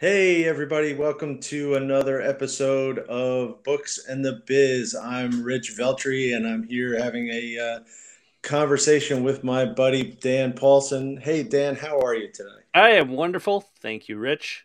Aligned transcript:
Hey, 0.00 0.46
everybody, 0.46 0.94
welcome 0.94 1.40
to 1.40 1.74
another 1.74 2.22
episode 2.22 3.00
of 3.00 3.62
Books 3.62 4.06
and 4.08 4.24
the 4.24 4.40
Biz. 4.46 4.94
I'm 4.94 5.42
Rich 5.42 5.74
Veltri, 5.76 6.34
and 6.34 6.48
I'm 6.48 6.62
here 6.62 6.98
having 6.98 7.28
a 7.28 7.58
uh, 7.58 7.80
conversation 8.40 9.22
with 9.22 9.44
my 9.44 9.66
buddy 9.66 10.16
Dan 10.22 10.54
Paulson. 10.54 11.18
Hey, 11.18 11.42
Dan, 11.42 11.76
how 11.76 12.00
are 12.00 12.14
you 12.14 12.32
today? 12.32 12.48
I 12.72 12.92
am 12.92 13.10
wonderful. 13.10 13.60
Thank 13.80 14.08
you, 14.08 14.16
Rich. 14.16 14.64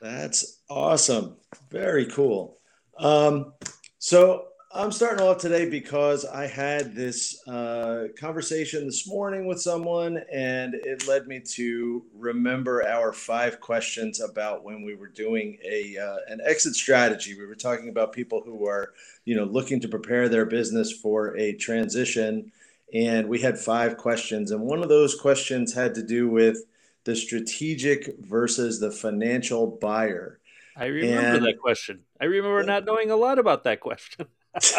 That's 0.00 0.58
awesome. 0.68 1.36
Very 1.70 2.06
cool. 2.06 2.58
Um, 2.98 3.52
so, 4.00 4.46
I'm 4.74 4.90
starting 4.90 5.22
off 5.26 5.36
today 5.36 5.68
because 5.68 6.24
I 6.24 6.46
had 6.46 6.94
this 6.94 7.46
uh, 7.46 8.06
conversation 8.18 8.86
this 8.86 9.06
morning 9.06 9.44
with 9.44 9.60
someone, 9.60 10.22
and 10.32 10.72
it 10.74 11.06
led 11.06 11.26
me 11.26 11.40
to 11.40 12.02
remember 12.14 12.82
our 12.86 13.12
five 13.12 13.60
questions 13.60 14.22
about 14.22 14.64
when 14.64 14.82
we 14.82 14.94
were 14.94 15.08
doing 15.08 15.58
a 15.62 15.98
uh, 15.98 16.16
an 16.28 16.40
exit 16.42 16.74
strategy. 16.74 17.38
We 17.38 17.44
were 17.44 17.54
talking 17.54 17.90
about 17.90 18.14
people 18.14 18.40
who 18.42 18.66
are, 18.66 18.94
you 19.26 19.36
know, 19.36 19.44
looking 19.44 19.78
to 19.80 19.88
prepare 19.88 20.30
their 20.30 20.46
business 20.46 20.90
for 20.90 21.36
a 21.36 21.52
transition, 21.52 22.50
and 22.94 23.28
we 23.28 23.40
had 23.40 23.58
five 23.58 23.98
questions, 23.98 24.52
and 24.52 24.62
one 24.62 24.82
of 24.82 24.88
those 24.88 25.14
questions 25.14 25.74
had 25.74 25.94
to 25.96 26.02
do 26.02 26.30
with 26.30 26.64
the 27.04 27.14
strategic 27.14 28.16
versus 28.20 28.80
the 28.80 28.90
financial 28.90 29.66
buyer. 29.66 30.38
I 30.74 30.86
remember 30.86 31.36
and, 31.36 31.44
that 31.44 31.60
question. 31.60 32.04
I 32.18 32.24
remember 32.24 32.62
not 32.62 32.86
knowing 32.86 33.10
a 33.10 33.16
lot 33.16 33.38
about 33.38 33.64
that 33.64 33.80
question. 33.80 34.28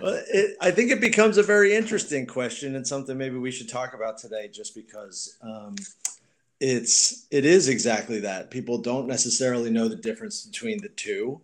well, 0.00 0.22
it, 0.32 0.56
I 0.60 0.70
think 0.70 0.90
it 0.90 1.00
becomes 1.00 1.38
a 1.38 1.42
very 1.42 1.74
interesting 1.74 2.26
question 2.26 2.76
and 2.76 2.86
something 2.86 3.18
maybe 3.18 3.36
we 3.36 3.50
should 3.50 3.68
talk 3.68 3.94
about 3.94 4.18
today, 4.18 4.48
just 4.48 4.74
because 4.74 5.36
um, 5.42 5.74
it's 6.60 7.26
it 7.30 7.44
is 7.44 7.68
exactly 7.68 8.20
that. 8.20 8.50
People 8.50 8.78
don't 8.78 9.06
necessarily 9.06 9.70
know 9.70 9.88
the 9.88 9.96
difference 9.96 10.46
between 10.46 10.80
the 10.80 10.88
two 10.90 11.40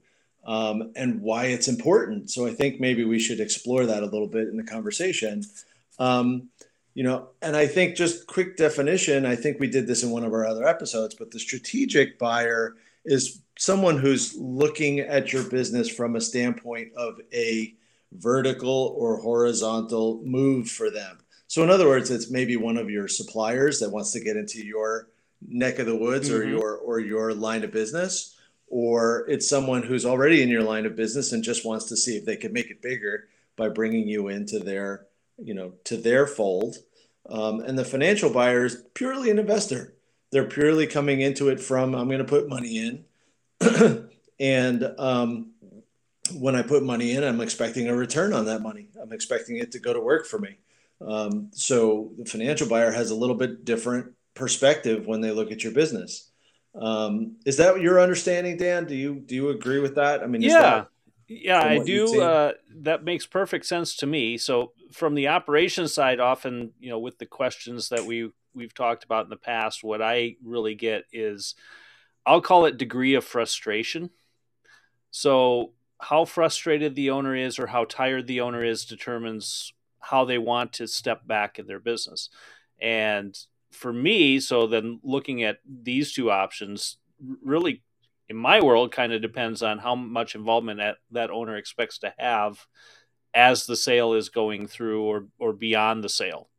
um, 0.46 0.92
and 0.96 1.20
why 1.20 1.46
it's 1.46 1.68
important. 1.68 2.30
So 2.30 2.46
I 2.46 2.52
think 2.52 2.80
maybe 2.80 3.04
we 3.04 3.18
should 3.18 3.40
explore 3.40 3.86
that 3.86 4.02
a 4.02 4.06
little 4.06 4.28
bit 4.28 4.48
in 4.48 4.56
the 4.56 4.62
conversation. 4.62 5.44
Um, 5.98 6.48
you 6.94 7.04
know, 7.04 7.28
and 7.40 7.56
I 7.56 7.66
think 7.66 7.96
just 7.96 8.26
quick 8.26 8.56
definition. 8.56 9.24
I 9.24 9.36
think 9.36 9.60
we 9.60 9.68
did 9.68 9.86
this 9.86 10.02
in 10.02 10.10
one 10.10 10.24
of 10.24 10.32
our 10.32 10.46
other 10.46 10.66
episodes, 10.66 11.14
but 11.14 11.30
the 11.30 11.38
strategic 11.38 12.18
buyer 12.18 12.76
is 13.04 13.42
someone 13.58 13.98
who's 13.98 14.36
looking 14.36 15.00
at 15.00 15.32
your 15.32 15.44
business 15.44 15.88
from 15.88 16.16
a 16.16 16.20
standpoint 16.20 16.92
of 16.96 17.20
a 17.32 17.74
vertical 18.12 18.94
or 18.96 19.20
horizontal 19.20 20.20
move 20.24 20.68
for 20.68 20.90
them. 20.90 21.18
So, 21.46 21.62
in 21.62 21.70
other 21.70 21.88
words, 21.88 22.10
it's 22.10 22.30
maybe 22.30 22.56
one 22.56 22.76
of 22.76 22.90
your 22.90 23.08
suppliers 23.08 23.80
that 23.80 23.90
wants 23.90 24.12
to 24.12 24.20
get 24.20 24.36
into 24.36 24.64
your 24.64 25.08
neck 25.46 25.78
of 25.78 25.86
the 25.86 25.96
woods 25.96 26.28
mm-hmm. 26.28 26.38
or 26.38 26.44
your 26.44 26.76
or 26.76 27.00
your 27.00 27.34
line 27.34 27.64
of 27.64 27.72
business, 27.72 28.36
or 28.68 29.26
it's 29.28 29.48
someone 29.48 29.82
who's 29.82 30.06
already 30.06 30.42
in 30.42 30.48
your 30.48 30.62
line 30.62 30.86
of 30.86 30.96
business 30.96 31.32
and 31.32 31.42
just 31.42 31.66
wants 31.66 31.86
to 31.86 31.96
see 31.96 32.16
if 32.16 32.24
they 32.24 32.36
can 32.36 32.52
make 32.52 32.70
it 32.70 32.82
bigger 32.82 33.28
by 33.56 33.68
bringing 33.68 34.06
you 34.06 34.28
into 34.28 34.58
their 34.58 35.06
you 35.42 35.54
know 35.54 35.72
to 35.84 35.96
their 35.96 36.26
fold. 36.26 36.76
Um, 37.28 37.60
and 37.60 37.78
the 37.78 37.84
financial 37.84 38.30
buyer 38.30 38.64
is 38.64 38.82
purely 38.94 39.30
an 39.30 39.38
investor 39.38 39.94
they're 40.30 40.48
purely 40.48 40.86
coming 40.86 41.20
into 41.20 41.48
it 41.48 41.60
from 41.60 41.94
I'm 41.94 42.06
going 42.06 42.18
to 42.18 42.24
put 42.24 42.48
money 42.48 42.78
in, 42.78 44.08
and 44.40 44.94
um, 44.98 45.52
when 46.34 46.54
I 46.54 46.62
put 46.62 46.82
money 46.82 47.12
in, 47.12 47.24
I'm 47.24 47.40
expecting 47.40 47.88
a 47.88 47.94
return 47.94 48.32
on 48.32 48.46
that 48.46 48.62
money. 48.62 48.88
I'm 49.00 49.12
expecting 49.12 49.56
it 49.56 49.72
to 49.72 49.78
go 49.78 49.92
to 49.92 50.00
work 50.00 50.26
for 50.26 50.38
me. 50.38 50.58
Um, 51.00 51.50
so 51.52 52.12
the 52.18 52.24
financial 52.24 52.68
buyer 52.68 52.90
has 52.90 53.10
a 53.10 53.14
little 53.14 53.36
bit 53.36 53.64
different 53.64 54.12
perspective 54.34 55.06
when 55.06 55.20
they 55.20 55.30
look 55.30 55.50
at 55.50 55.64
your 55.64 55.72
business. 55.72 56.30
Um, 56.74 57.36
is 57.44 57.56
that 57.56 57.80
your 57.80 58.00
understanding, 58.00 58.56
Dan? 58.56 58.84
Do 58.84 58.94
you 58.94 59.14
do 59.16 59.34
you 59.34 59.48
agree 59.48 59.80
with 59.80 59.96
that? 59.96 60.22
I 60.22 60.26
mean, 60.26 60.42
yeah, 60.42 60.84
yeah, 61.26 61.62
I 61.62 61.78
do. 61.78 62.20
Uh, 62.20 62.52
that 62.82 63.02
makes 63.02 63.26
perfect 63.26 63.66
sense 63.66 63.96
to 63.96 64.06
me. 64.06 64.38
So 64.38 64.72
from 64.92 65.14
the 65.14 65.28
operations 65.28 65.92
side, 65.94 66.20
often 66.20 66.72
you 66.78 66.90
know, 66.90 66.98
with 66.98 67.18
the 67.18 67.26
questions 67.26 67.88
that 67.88 68.04
we 68.04 68.30
we've 68.54 68.74
talked 68.74 69.04
about 69.04 69.24
in 69.24 69.30
the 69.30 69.36
past, 69.36 69.84
what 69.84 70.02
I 70.02 70.36
really 70.44 70.74
get 70.74 71.04
is 71.12 71.54
I'll 72.26 72.40
call 72.40 72.66
it 72.66 72.76
degree 72.76 73.14
of 73.14 73.24
frustration. 73.24 74.10
So, 75.10 75.72
how 75.98 76.24
frustrated 76.24 76.94
the 76.94 77.10
owner 77.10 77.34
is 77.34 77.58
or 77.58 77.66
how 77.66 77.84
tired 77.84 78.26
the 78.26 78.40
owner 78.40 78.64
is 78.64 78.86
determines 78.86 79.72
how 79.98 80.24
they 80.24 80.38
want 80.38 80.72
to 80.74 80.86
step 80.86 81.26
back 81.26 81.58
in 81.58 81.66
their 81.66 81.78
business. 81.78 82.30
And 82.80 83.38
for 83.70 83.92
me, 83.92 84.40
so 84.40 84.66
then 84.66 85.00
looking 85.02 85.42
at 85.42 85.58
these 85.66 86.12
two 86.12 86.30
options 86.30 86.96
really 87.42 87.82
in 88.28 88.36
my 88.36 88.60
world 88.60 88.92
kind 88.92 89.12
of 89.12 89.20
depends 89.20 89.62
on 89.62 89.78
how 89.78 89.94
much 89.94 90.34
involvement 90.34 90.78
that, 90.78 90.96
that 91.10 91.30
owner 91.30 91.56
expects 91.56 91.98
to 91.98 92.14
have 92.18 92.64
as 93.34 93.66
the 93.66 93.76
sale 93.76 94.14
is 94.14 94.28
going 94.28 94.66
through 94.66 95.02
or, 95.02 95.26
or 95.38 95.52
beyond 95.52 96.02
the 96.02 96.08
sale. 96.08 96.49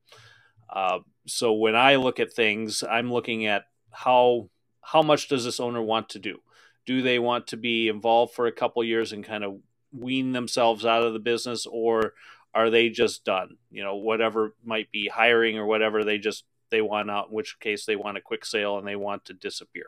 Uh, 0.72 1.00
so 1.28 1.54
when 1.54 1.76
I 1.76 1.96
look 1.96 2.20
at 2.20 2.34
things, 2.34 2.84
I'm 2.84 3.12
looking 3.12 3.46
at 3.46 3.66
how 3.92 4.50
how 4.82 5.02
much 5.02 5.28
does 5.28 5.46
this 5.46 5.60
owner 5.60 5.82
want 5.82 6.10
to 6.10 6.20
do? 6.20 6.40
Do 6.86 7.02
they 7.02 7.20
want 7.20 7.48
to 7.48 7.58
be 7.58 7.88
involved 7.88 8.34
for 8.34 8.48
a 8.48 8.52
couple 8.52 8.84
years 8.84 9.12
and 9.12 9.24
kind 9.24 9.44
of 9.44 9.60
wean 9.92 10.32
themselves 10.32 10.86
out 10.86 11.04
of 11.04 11.14
the 11.14 11.20
business, 11.20 11.66
or 11.66 12.14
are 12.54 12.70
they 12.70 12.90
just 12.90 13.24
done? 13.24 13.58
You 13.70 13.84
know, 13.84 13.96
whatever 13.96 14.56
might 14.64 14.92
be 14.92 15.08
hiring 15.08 15.58
or 15.58 15.66
whatever, 15.66 16.04
they 16.04 16.18
just 16.18 16.46
they 16.70 16.82
want 16.82 17.12
out. 17.12 17.28
In 17.30 17.36
which 17.36 17.60
case, 17.60 17.86
they 17.86 17.96
want 17.96 18.18
a 18.18 18.22
quick 18.22 18.46
sale 18.46 18.78
and 18.78 18.88
they 18.88 18.96
want 18.96 19.26
to 19.26 19.34
disappear. 19.34 19.88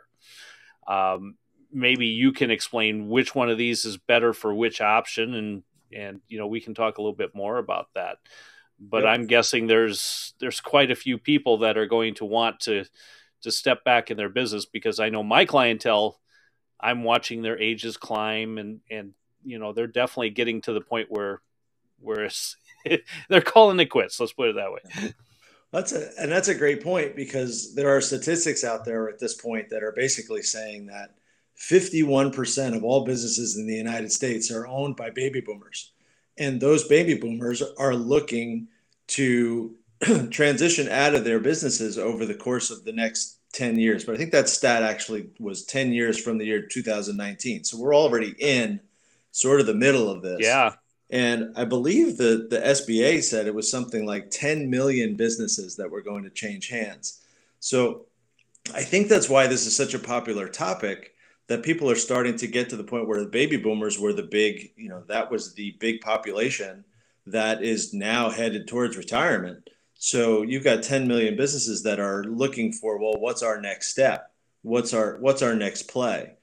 Um, 0.86 1.36
maybe 1.72 2.06
you 2.06 2.32
can 2.32 2.50
explain 2.50 3.08
which 3.08 3.34
one 3.34 3.50
of 3.50 3.58
these 3.58 3.84
is 3.84 3.96
better 3.96 4.32
for 4.32 4.54
which 4.54 4.80
option, 4.80 5.34
and 5.34 5.62
and 5.92 6.20
you 6.28 6.38
know 6.38 6.46
we 6.46 6.60
can 6.60 6.74
talk 6.74 6.98
a 6.98 7.02
little 7.02 7.16
bit 7.16 7.34
more 7.34 7.58
about 7.58 7.88
that 7.94 8.18
but 8.90 9.02
yep. 9.02 9.12
I'm 9.12 9.26
guessing 9.26 9.66
there's 9.66 10.34
there's 10.40 10.60
quite 10.60 10.90
a 10.90 10.96
few 10.96 11.18
people 11.18 11.58
that 11.58 11.76
are 11.76 11.86
going 11.86 12.14
to 12.16 12.24
want 12.24 12.60
to 12.60 12.84
to 13.42 13.50
step 13.50 13.84
back 13.84 14.10
in 14.10 14.16
their 14.16 14.28
business 14.28 14.64
because 14.66 15.00
I 15.00 15.10
know 15.10 15.22
my 15.22 15.44
clientele 15.44 16.20
I'm 16.80 17.02
watching 17.02 17.42
their 17.42 17.60
ages 17.60 17.96
climb 17.96 18.58
and 18.58 18.80
and 18.90 19.14
you 19.44 19.58
know 19.58 19.72
they're 19.72 19.86
definitely 19.86 20.30
getting 20.30 20.60
to 20.62 20.72
the 20.72 20.80
point 20.80 21.10
where 21.10 21.40
where 22.00 22.28
they're 23.28 23.40
calling 23.40 23.80
it 23.80 23.86
quits 23.86 24.20
let's 24.20 24.32
put 24.32 24.50
it 24.50 24.56
that 24.56 24.72
way 24.72 25.12
that's 25.72 25.92
a 25.92 26.10
and 26.18 26.30
that's 26.30 26.48
a 26.48 26.54
great 26.54 26.82
point 26.82 27.16
because 27.16 27.74
there 27.74 27.94
are 27.94 28.00
statistics 28.00 28.64
out 28.64 28.84
there 28.84 29.08
at 29.08 29.18
this 29.18 29.34
point 29.34 29.70
that 29.70 29.82
are 29.82 29.92
basically 29.92 30.42
saying 30.42 30.86
that 30.86 31.14
51% 31.70 32.76
of 32.76 32.82
all 32.82 33.04
businesses 33.04 33.56
in 33.56 33.66
the 33.68 33.76
United 33.76 34.10
States 34.10 34.50
are 34.50 34.66
owned 34.66 34.96
by 34.96 35.10
baby 35.10 35.40
boomers 35.40 35.92
and 36.38 36.60
those 36.60 36.86
baby 36.88 37.14
boomers 37.14 37.62
are 37.78 37.94
looking 37.94 38.68
to 39.06 39.74
transition 40.30 40.88
out 40.88 41.14
of 41.14 41.24
their 41.24 41.40
businesses 41.40 41.98
over 41.98 42.26
the 42.26 42.34
course 42.34 42.70
of 42.70 42.84
the 42.84 42.92
next 42.92 43.38
10 43.52 43.78
years 43.78 44.04
but 44.04 44.14
i 44.14 44.18
think 44.18 44.32
that 44.32 44.48
stat 44.48 44.82
actually 44.82 45.28
was 45.38 45.64
10 45.64 45.92
years 45.92 46.20
from 46.20 46.38
the 46.38 46.44
year 46.44 46.62
2019 46.62 47.62
so 47.64 47.78
we're 47.78 47.94
already 47.94 48.34
in 48.38 48.80
sort 49.34 49.58
of 49.58 49.66
the 49.66 49.74
middle 49.74 50.08
of 50.08 50.22
this. 50.22 50.38
Yeah. 50.40 50.74
And 51.10 51.52
i 51.56 51.64
believe 51.64 52.16
the, 52.16 52.46
the 52.48 52.60
sba 52.60 53.22
said 53.22 53.46
it 53.46 53.54
was 53.54 53.70
something 53.70 54.06
like 54.06 54.30
10 54.30 54.70
million 54.70 55.16
businesses 55.16 55.76
that 55.76 55.90
were 55.90 56.00
going 56.00 56.24
to 56.24 56.30
change 56.30 56.68
hands. 56.68 57.20
So 57.60 58.06
i 58.74 58.82
think 58.82 59.08
that's 59.08 59.28
why 59.28 59.46
this 59.46 59.66
is 59.66 59.76
such 59.76 59.92
a 59.92 59.98
popular 59.98 60.48
topic 60.48 61.14
that 61.48 61.62
people 61.62 61.90
are 61.90 61.96
starting 61.96 62.36
to 62.36 62.46
get 62.46 62.70
to 62.70 62.76
the 62.76 62.84
point 62.84 63.06
where 63.06 63.20
the 63.20 63.28
baby 63.28 63.58
boomers 63.58 63.98
were 63.98 64.14
the 64.14 64.22
big, 64.22 64.72
you 64.76 64.88
know, 64.88 65.02
that 65.08 65.30
was 65.30 65.52
the 65.52 65.72
big 65.78 66.00
population 66.00 66.82
that 67.26 67.62
is 67.62 67.94
now 67.94 68.30
headed 68.30 68.68
towards 68.68 68.96
retirement. 68.96 69.68
So 69.94 70.42
you've 70.42 70.64
got 70.64 70.82
10 70.82 71.08
million 71.08 71.36
businesses 71.36 71.82
that 71.84 72.00
are 72.00 72.24
looking 72.24 72.72
for, 72.72 72.98
well, 72.98 73.18
what's 73.18 73.42
our 73.42 73.60
next 73.60 73.90
step? 73.90 74.30
What's 74.62 74.94
our 74.94 75.18
what's 75.18 75.42
our 75.42 75.54
next 75.54 75.88
play? 75.88 76.34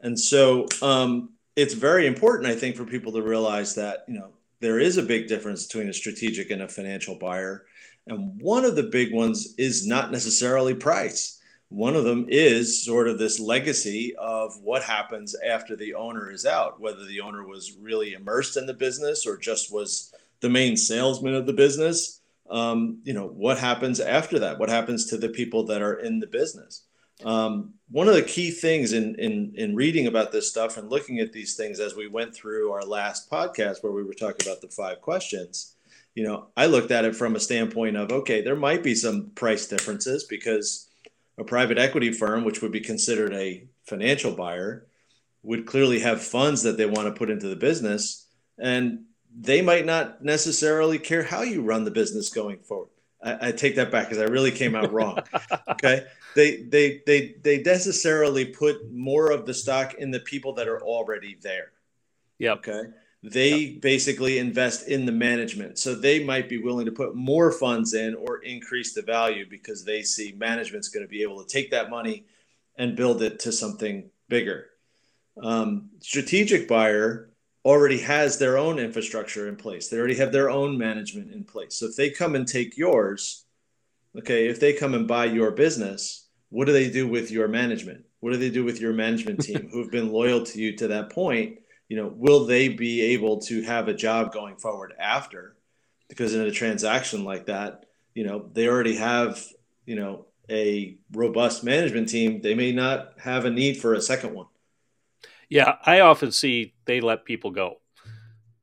And 0.00 0.18
so 0.18 0.66
um, 0.82 1.30
it's 1.56 1.74
very 1.74 2.06
important, 2.06 2.50
I 2.50 2.54
think, 2.54 2.76
for 2.76 2.84
people 2.84 3.12
to 3.12 3.22
realize 3.22 3.74
that 3.74 4.04
you 4.08 4.14
know 4.14 4.30
there 4.60 4.80
is 4.80 4.96
a 4.96 5.02
big 5.02 5.28
difference 5.28 5.66
between 5.66 5.88
a 5.88 5.92
strategic 5.92 6.50
and 6.50 6.62
a 6.62 6.68
financial 6.68 7.16
buyer. 7.18 7.66
And 8.06 8.40
one 8.40 8.64
of 8.64 8.76
the 8.76 8.84
big 8.84 9.12
ones 9.12 9.54
is 9.58 9.86
not 9.86 10.10
necessarily 10.10 10.74
price 10.74 11.36
one 11.68 11.96
of 11.96 12.04
them 12.04 12.26
is 12.28 12.84
sort 12.84 13.08
of 13.08 13.18
this 13.18 13.40
legacy 13.40 14.14
of 14.16 14.56
what 14.62 14.82
happens 14.84 15.34
after 15.34 15.74
the 15.74 15.94
owner 15.94 16.30
is 16.30 16.46
out, 16.46 16.80
whether 16.80 17.04
the 17.04 17.20
owner 17.20 17.44
was 17.44 17.76
really 17.80 18.12
immersed 18.12 18.56
in 18.56 18.66
the 18.66 18.74
business 18.74 19.26
or 19.26 19.36
just 19.36 19.72
was 19.72 20.14
the 20.40 20.48
main 20.48 20.76
salesman 20.76 21.34
of 21.34 21.46
the 21.46 21.52
business. 21.52 22.20
Um, 22.48 23.00
you 23.04 23.12
know, 23.12 23.26
what 23.26 23.58
happens 23.58 23.98
after 24.00 24.38
that? 24.40 24.58
What 24.58 24.68
happens 24.68 25.06
to 25.06 25.16
the 25.16 25.28
people 25.28 25.64
that 25.66 25.82
are 25.82 25.94
in 25.94 26.20
the 26.20 26.26
business? 26.26 26.84
Um, 27.24 27.74
one 27.90 28.08
of 28.08 28.14
the 28.14 28.22
key 28.22 28.50
things 28.50 28.92
in, 28.92 29.14
in 29.16 29.52
in 29.56 29.74
reading 29.74 30.06
about 30.06 30.32
this 30.32 30.50
stuff 30.50 30.76
and 30.76 30.90
looking 30.90 31.18
at 31.18 31.32
these 31.32 31.56
things 31.56 31.80
as 31.80 31.96
we 31.96 32.08
went 32.08 32.34
through 32.34 32.72
our 32.72 32.84
last 32.84 33.30
podcast 33.30 33.82
where 33.82 33.92
we 33.92 34.04
were 34.04 34.12
talking 34.12 34.46
about 34.46 34.60
the 34.60 34.68
five 34.68 35.00
questions, 35.00 35.76
you 36.14 36.24
know, 36.24 36.48
I 36.56 36.66
looked 36.66 36.90
at 36.90 37.04
it 37.04 37.16
from 37.16 37.34
a 37.34 37.40
standpoint 37.40 37.96
of 37.96 38.12
okay, 38.12 38.42
there 38.42 38.56
might 38.56 38.82
be 38.82 38.94
some 38.94 39.30
price 39.34 39.66
differences 39.66 40.24
because 40.24 40.88
a 41.38 41.44
private 41.44 41.78
equity 41.78 42.12
firm, 42.12 42.44
which 42.44 42.62
would 42.62 42.72
be 42.72 42.80
considered 42.80 43.32
a 43.34 43.66
financial 43.84 44.32
buyer, 44.32 44.86
would 45.42 45.66
clearly 45.66 46.00
have 46.00 46.22
funds 46.22 46.62
that 46.62 46.76
they 46.76 46.86
want 46.86 47.06
to 47.06 47.18
put 47.18 47.30
into 47.30 47.48
the 47.48 47.56
business. 47.56 48.26
And 48.58 49.04
they 49.38 49.60
might 49.60 49.84
not 49.84 50.24
necessarily 50.24 50.98
care 50.98 51.22
how 51.22 51.42
you 51.42 51.62
run 51.62 51.84
the 51.84 51.90
business 51.90 52.30
going 52.30 52.58
forward. 52.58 52.88
I, 53.22 53.48
I 53.48 53.52
take 53.52 53.76
that 53.76 53.90
back 53.90 54.08
because 54.08 54.22
I 54.22 54.26
really 54.26 54.50
came 54.50 54.74
out 54.74 54.92
wrong. 54.92 55.18
okay. 55.68 56.06
They, 56.34 56.62
they, 56.62 57.02
they, 57.06 57.34
they 57.42 57.62
necessarily 57.62 58.46
put 58.46 58.90
more 58.92 59.30
of 59.30 59.46
the 59.46 59.54
stock 59.54 59.94
in 59.94 60.10
the 60.10 60.20
people 60.20 60.54
that 60.54 60.68
are 60.68 60.82
already 60.82 61.36
there. 61.42 61.72
Yeah. 62.38 62.52
Okay. 62.52 62.84
They 63.22 63.56
yep. 63.56 63.80
basically 63.82 64.38
invest 64.38 64.88
in 64.88 65.04
the 65.04 65.12
management. 65.12 65.78
So 65.78 65.94
they 65.94 66.22
might 66.22 66.48
be 66.48 66.58
willing 66.58 66.86
to 66.86 66.92
put 66.92 67.14
more 67.14 67.50
funds 67.50 67.94
in 67.94 68.14
or 68.14 68.38
increase 68.38 68.94
the 68.94 69.02
value 69.02 69.46
because 69.48 69.84
they 69.84 70.02
see 70.02 70.34
management's 70.36 70.88
going 70.88 71.04
to 71.04 71.10
be 71.10 71.22
able 71.22 71.42
to 71.42 71.48
take 71.52 71.70
that 71.72 71.90
money 71.90 72.24
and 72.76 72.96
build 72.96 73.22
it 73.22 73.40
to 73.40 73.52
something 73.52 74.10
bigger. 74.28 74.66
Um, 75.42 75.90
strategic 76.00 76.68
buyer 76.68 77.30
already 77.66 77.98
has 77.98 78.38
their 78.38 78.56
own 78.56 78.78
infrastructure 78.78 79.48
in 79.48 79.56
place. 79.56 79.88
They 79.88 79.98
already 79.98 80.14
have 80.14 80.30
their 80.30 80.48
own 80.48 80.78
management 80.78 81.32
in 81.32 81.42
place. 81.42 81.74
So 81.74 81.86
if 81.86 81.96
they 81.96 82.10
come 82.10 82.36
and 82.36 82.46
take 82.46 82.76
yours, 82.76 83.44
okay, 84.16 84.46
if 84.46 84.60
they 84.60 84.72
come 84.72 84.94
and 84.94 85.08
buy 85.08 85.24
your 85.24 85.50
business, 85.50 86.28
what 86.50 86.66
do 86.66 86.72
they 86.72 86.88
do 86.88 87.08
with 87.08 87.32
your 87.32 87.48
management? 87.48 88.04
What 88.20 88.30
do 88.30 88.36
they 88.36 88.50
do 88.50 88.62
with 88.62 88.80
your 88.80 88.92
management 88.92 89.40
team 89.40 89.68
who 89.72 89.80
have 89.80 89.90
been 89.90 90.12
loyal 90.12 90.44
to 90.44 90.60
you 90.60 90.76
to 90.76 90.86
that 90.88 91.10
point? 91.10 91.58
You 91.88 91.96
know, 91.96 92.06
will 92.06 92.46
they 92.46 92.68
be 92.68 93.02
able 93.14 93.40
to 93.42 93.62
have 93.62 93.88
a 93.88 93.94
job 93.94 94.32
going 94.32 94.58
forward 94.58 94.94
after? 94.96 95.56
Because 96.08 96.36
in 96.36 96.42
a 96.42 96.52
transaction 96.52 97.24
like 97.24 97.46
that, 97.46 97.86
you 98.14 98.22
know, 98.22 98.48
they 98.52 98.68
already 98.68 98.94
have, 98.94 99.44
you 99.86 99.96
know, 99.96 100.26
a 100.48 100.96
robust 101.12 101.64
management 101.64 102.08
team. 102.08 102.40
They 102.42 102.54
may 102.54 102.70
not 102.70 103.14
have 103.18 103.44
a 103.44 103.50
need 103.50 103.78
for 103.78 103.94
a 103.94 104.00
second 104.00 104.34
one. 104.34 104.46
Yeah, 105.48 105.76
I 105.84 106.00
often 106.00 106.32
see 106.32 106.74
they 106.84 107.00
let 107.00 107.24
people 107.24 107.50
go. 107.50 107.80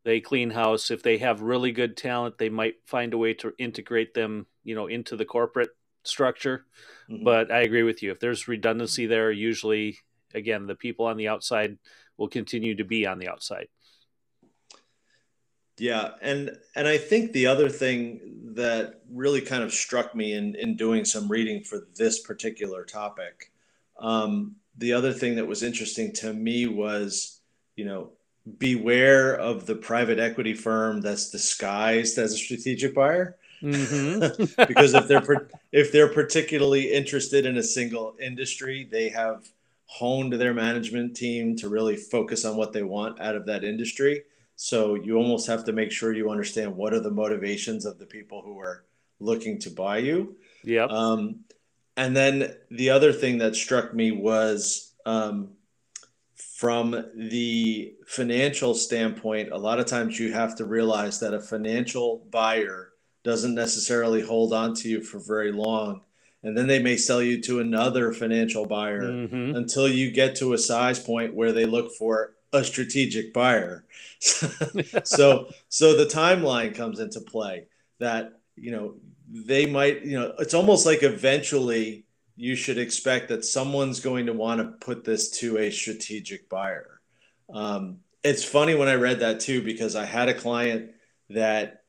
They 0.04 0.20
clean 0.20 0.50
house. 0.50 0.92
If 0.92 1.02
they 1.02 1.18
have 1.20 1.42
really 1.42 1.72
good 1.72 1.96
talent, 1.96 2.38
they 2.38 2.50
might 2.50 2.76
find 2.86 3.14
a 3.14 3.18
way 3.18 3.34
to 3.36 3.54
integrate 3.58 4.14
them, 4.14 4.48
you 4.64 4.76
know, 4.76 4.88
into 4.88 5.16
the 5.16 5.26
corporate 5.26 5.70
structure. 6.04 6.66
Mm-hmm. 7.10 7.24
But 7.24 7.52
I 7.52 7.62
agree 7.62 7.84
with 7.84 8.04
you. 8.04 8.12
If 8.12 8.20
there's 8.20 8.50
redundancy 8.50 9.06
there, 9.06 9.32
usually, 9.32 9.98
again, 10.34 10.68
the 10.68 10.76
people 10.76 11.06
on 11.06 11.16
the 11.16 11.30
outside 11.30 11.78
will 12.18 12.28
continue 12.28 12.76
to 12.76 12.84
be 12.84 13.08
on 13.08 13.18
the 13.18 13.30
outside. 13.30 13.68
Yeah, 15.78 16.12
and 16.22 16.56
and 16.76 16.88
I 16.88 16.98
think 16.98 17.32
the 17.32 17.48
other 17.48 17.68
thing 17.68 18.20
that 18.56 19.02
really 19.10 19.42
kind 19.42 19.64
of 19.64 19.74
struck 19.74 20.14
me 20.14 20.34
in 20.34 20.54
in 20.56 20.76
doing 20.76 21.04
some 21.04 21.28
reading 21.28 21.64
for 21.64 21.88
this 21.96 22.22
particular 22.22 22.86
topic 22.86 23.52
um, 24.00 24.56
the 24.78 24.94
other 24.94 25.14
thing 25.14 25.36
that 25.36 25.48
was 25.48 25.64
interesting 25.64 26.14
to 26.14 26.34
me 26.34 26.68
was, 26.68 27.40
you 27.76 27.86
know, 27.86 28.12
beware 28.58 29.36
of 29.36 29.66
the 29.66 29.76
private 29.76 30.20
equity 30.20 30.54
firm 30.54 31.02
that's 31.02 31.30
disguised 31.30 32.18
as 32.18 32.34
a 32.34 32.38
strategic 32.38 32.94
buyer. 32.94 33.38
Mm-hmm. 33.62 34.44
because 34.68 34.94
if 34.94 35.08
they're 35.08 35.50
if 35.72 35.92
they're 35.92 36.14
particularly 36.14 36.92
interested 36.92 37.46
in 37.46 37.58
a 37.58 37.64
single 37.64 38.16
industry, 38.20 38.88
they 38.92 39.10
have 39.10 39.48
honed 39.86 40.34
their 40.34 40.54
management 40.54 41.16
team 41.16 41.56
to 41.58 41.70
really 41.70 41.96
focus 41.96 42.46
on 42.46 42.58
what 42.58 42.74
they 42.74 42.84
want 42.84 43.22
out 43.22 43.36
of 43.36 43.46
that 43.46 43.64
industry. 43.64 44.24
So 44.56 44.96
you 44.96 45.18
almost 45.18 45.48
have 45.48 45.66
to 45.66 45.74
make 45.74 45.92
sure 45.92 46.14
you 46.14 46.30
understand 46.30 46.76
what 46.76 46.94
are 46.94 47.00
the 47.00 47.12
motivations 47.12 47.86
of 47.86 48.00
the 48.00 48.06
people 48.06 48.42
who 48.42 48.60
are 48.60 48.84
looking 49.20 49.60
to 49.60 49.70
buy 49.70 49.98
you. 50.00 50.36
Yeah. 50.64 50.86
Um, 50.86 51.40
and 51.96 52.16
then 52.16 52.56
the 52.72 52.90
other 52.90 53.14
thing 53.14 53.38
that 53.40 53.56
struck 53.56 53.94
me 53.94 54.12
was 54.12 54.94
um, 55.06 55.50
from 56.36 57.06
the 57.16 57.94
financial 58.08 58.74
standpoint, 58.74 59.52
a 59.52 59.58
lot 59.58 59.80
of 59.80 59.86
times 59.86 60.20
you 60.20 60.34
have 60.34 60.56
to 60.56 60.66
realize 60.66 61.20
that 61.20 61.34
a 61.34 61.40
financial 61.40 62.26
buyer 62.32 62.94
doesn't 63.24 63.56
necessarily 63.56 64.22
hold 64.22 64.54
on 64.54 64.74
to 64.76 64.90
you 64.90 65.02
for 65.02 65.20
very 65.20 65.52
long. 65.52 66.02
And 66.42 66.58
then 66.58 66.68
they 66.68 66.80
may 66.80 66.98
sell 66.98 67.22
you 67.22 67.42
to 67.44 67.60
another 67.60 68.12
financial 68.12 68.66
buyer 68.66 69.04
mm-hmm. 69.04 69.56
until 69.56 69.88
you 69.88 70.12
get 70.12 70.36
to 70.38 70.54
a 70.54 70.58
size 70.58 71.00
point 71.00 71.34
where 71.34 71.54
they 71.54 71.66
look 71.66 71.94
for 71.94 72.34
a 72.52 72.64
strategic 72.64 73.34
buyer. 73.34 73.86
so 74.20 75.50
so 75.70 75.98
the 75.98 76.06
timeline 76.06 76.76
comes 76.76 77.00
into 77.00 77.20
play 77.20 77.68
that 78.00 78.40
you 78.56 78.72
know 78.72 78.96
they 79.34 79.66
might, 79.66 80.06
you 80.06 80.20
know, 80.20 80.34
it's 80.38 80.54
almost 80.54 80.86
like 80.86 81.02
eventually 81.02 82.06
you 82.36 82.56
should 82.56 82.78
expect 82.78 83.30
that 83.30 83.44
someone's 83.44 84.00
going 84.00 84.28
to 84.28 84.34
want 84.34 84.62
to 84.62 84.86
put 84.86 85.04
this 85.04 85.32
to 85.40 85.58
a 85.58 85.72
strategic 85.72 86.48
buyer. 86.50 87.00
Um, 87.52 87.98
it's 88.24 88.44
funny 88.44 88.76
when 88.76 88.88
I 88.88 88.94
read 88.94 89.22
that 89.22 89.40
too, 89.40 89.64
because 89.64 89.96
I 89.96 90.06
had 90.06 90.30
a 90.30 90.36
client 90.36 90.92
that 91.32 91.82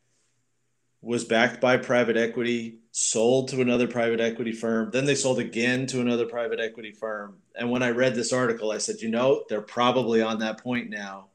was 1.03 1.25
backed 1.25 1.61
by 1.61 1.77
private 1.77 2.17
equity, 2.17 2.79
sold 2.93 3.49
to 3.49 3.61
another 3.61 3.87
private 3.87 4.21
equity 4.21 4.53
firm, 4.53 4.91
then 4.91 5.05
they 5.05 5.15
sold 5.15 5.39
again 5.39 5.87
to 5.89 6.01
another 6.01 6.25
private 6.25 6.61
equity 6.61 6.93
firm. 6.93 7.37
And 7.55 7.71
when 7.71 7.83
I 7.83 7.91
read 7.91 8.15
this 8.15 8.33
article, 8.33 8.73
I 8.73 8.79
said, 8.79 9.03
you 9.03 9.11
know, 9.11 9.45
they're 9.51 9.61
probably 9.61 10.23
on 10.23 10.39
that 10.39 10.63
point 10.63 10.89
now. 10.89 11.27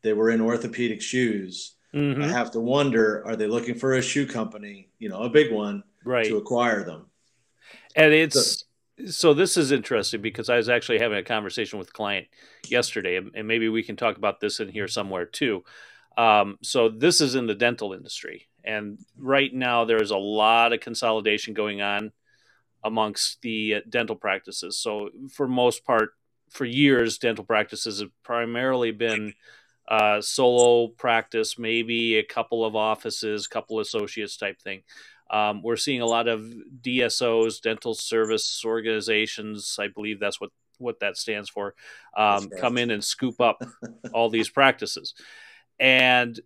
They 0.00 0.14
were 0.14 0.30
in 0.30 0.40
orthopedic 0.40 1.02
shoes 1.02 1.74
Mm-hmm. 1.94 2.22
I 2.22 2.28
have 2.28 2.50
to 2.52 2.60
wonder: 2.60 3.26
Are 3.26 3.36
they 3.36 3.46
looking 3.46 3.74
for 3.74 3.94
a 3.94 4.02
shoe 4.02 4.26
company, 4.26 4.88
you 4.98 5.08
know, 5.08 5.22
a 5.22 5.30
big 5.30 5.52
one, 5.52 5.82
right. 6.04 6.26
to 6.26 6.36
acquire 6.36 6.84
them? 6.84 7.06
And 7.96 8.12
it's 8.12 8.64
so, 8.98 9.06
so, 9.06 9.34
this 9.34 9.56
is 9.56 9.72
interesting 9.72 10.20
because 10.20 10.50
I 10.50 10.56
was 10.56 10.68
actually 10.68 10.98
having 10.98 11.18
a 11.18 11.22
conversation 11.22 11.78
with 11.78 11.88
a 11.88 11.92
client 11.92 12.26
yesterday, 12.68 13.16
and 13.16 13.48
maybe 13.48 13.68
we 13.68 13.82
can 13.82 13.96
talk 13.96 14.16
about 14.16 14.40
this 14.40 14.60
in 14.60 14.68
here 14.68 14.88
somewhere 14.88 15.24
too. 15.24 15.64
Um, 16.16 16.58
so 16.62 16.88
this 16.88 17.20
is 17.20 17.36
in 17.36 17.46
the 17.46 17.54
dental 17.54 17.92
industry, 17.92 18.48
and 18.64 18.98
right 19.16 19.54
now 19.54 19.84
there 19.84 20.02
is 20.02 20.10
a 20.10 20.18
lot 20.18 20.72
of 20.72 20.80
consolidation 20.80 21.54
going 21.54 21.80
on 21.80 22.12
amongst 22.84 23.40
the 23.42 23.76
uh, 23.76 23.80
dental 23.88 24.16
practices. 24.16 24.78
So 24.78 25.10
for 25.32 25.46
most 25.48 25.84
part, 25.84 26.10
for 26.50 26.64
years, 26.64 27.18
dental 27.18 27.44
practices 27.44 28.00
have 28.00 28.10
primarily 28.22 28.90
been 28.90 29.34
uh, 29.88 30.20
solo 30.20 30.88
practice, 30.88 31.58
maybe 31.58 32.18
a 32.18 32.22
couple 32.22 32.64
of 32.64 32.76
offices, 32.76 33.46
couple 33.46 33.80
associates 33.80 34.36
type 34.36 34.60
thing. 34.60 34.82
Um, 35.30 35.62
we're 35.62 35.76
seeing 35.76 36.00
a 36.00 36.06
lot 36.06 36.28
of 36.28 36.52
DSOs, 36.80 37.60
dental 37.60 37.94
service 37.94 38.62
organizations. 38.64 39.76
I 39.78 39.88
believe 39.88 40.20
that's 40.20 40.40
what 40.40 40.50
what 40.78 41.00
that 41.00 41.16
stands 41.16 41.50
for. 41.50 41.74
Um, 42.16 42.48
right. 42.50 42.60
Come 42.60 42.78
in 42.78 42.90
and 42.90 43.02
scoop 43.02 43.40
up 43.40 43.60
all 44.12 44.30
these 44.30 44.48
practices. 44.48 45.14
And 45.80 46.38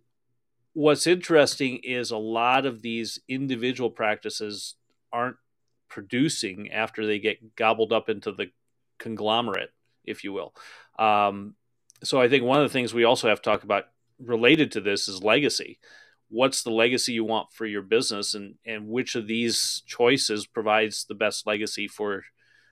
what's 0.73 1.05
interesting 1.07 1.77
is 1.83 2.11
a 2.11 2.17
lot 2.17 2.65
of 2.65 2.81
these 2.81 3.19
individual 3.27 3.89
practices 3.89 4.75
aren't 5.11 5.37
producing 5.87 6.71
after 6.71 7.05
they 7.05 7.19
get 7.19 7.55
gobbled 7.55 7.93
up 7.93 8.09
into 8.09 8.31
the 8.31 8.49
conglomerate, 8.97 9.71
if 10.03 10.23
you 10.23 10.33
will. 10.33 10.55
Um, 10.97 11.55
so 12.03 12.19
I 12.19 12.29
think 12.29 12.43
one 12.43 12.61
of 12.61 12.69
the 12.69 12.73
things 12.73 12.93
we 12.93 13.03
also 13.03 13.29
have 13.29 13.41
to 13.41 13.49
talk 13.49 13.63
about 13.63 13.85
related 14.19 14.71
to 14.73 14.81
this 14.81 15.07
is 15.07 15.23
legacy. 15.23 15.79
What's 16.29 16.63
the 16.63 16.71
legacy 16.71 17.13
you 17.13 17.23
want 17.23 17.51
for 17.51 17.65
your 17.65 17.81
business, 17.81 18.33
and 18.33 18.55
and 18.65 18.87
which 18.87 19.15
of 19.15 19.27
these 19.27 19.83
choices 19.85 20.47
provides 20.47 21.05
the 21.05 21.15
best 21.15 21.45
legacy 21.45 21.87
for 21.87 22.23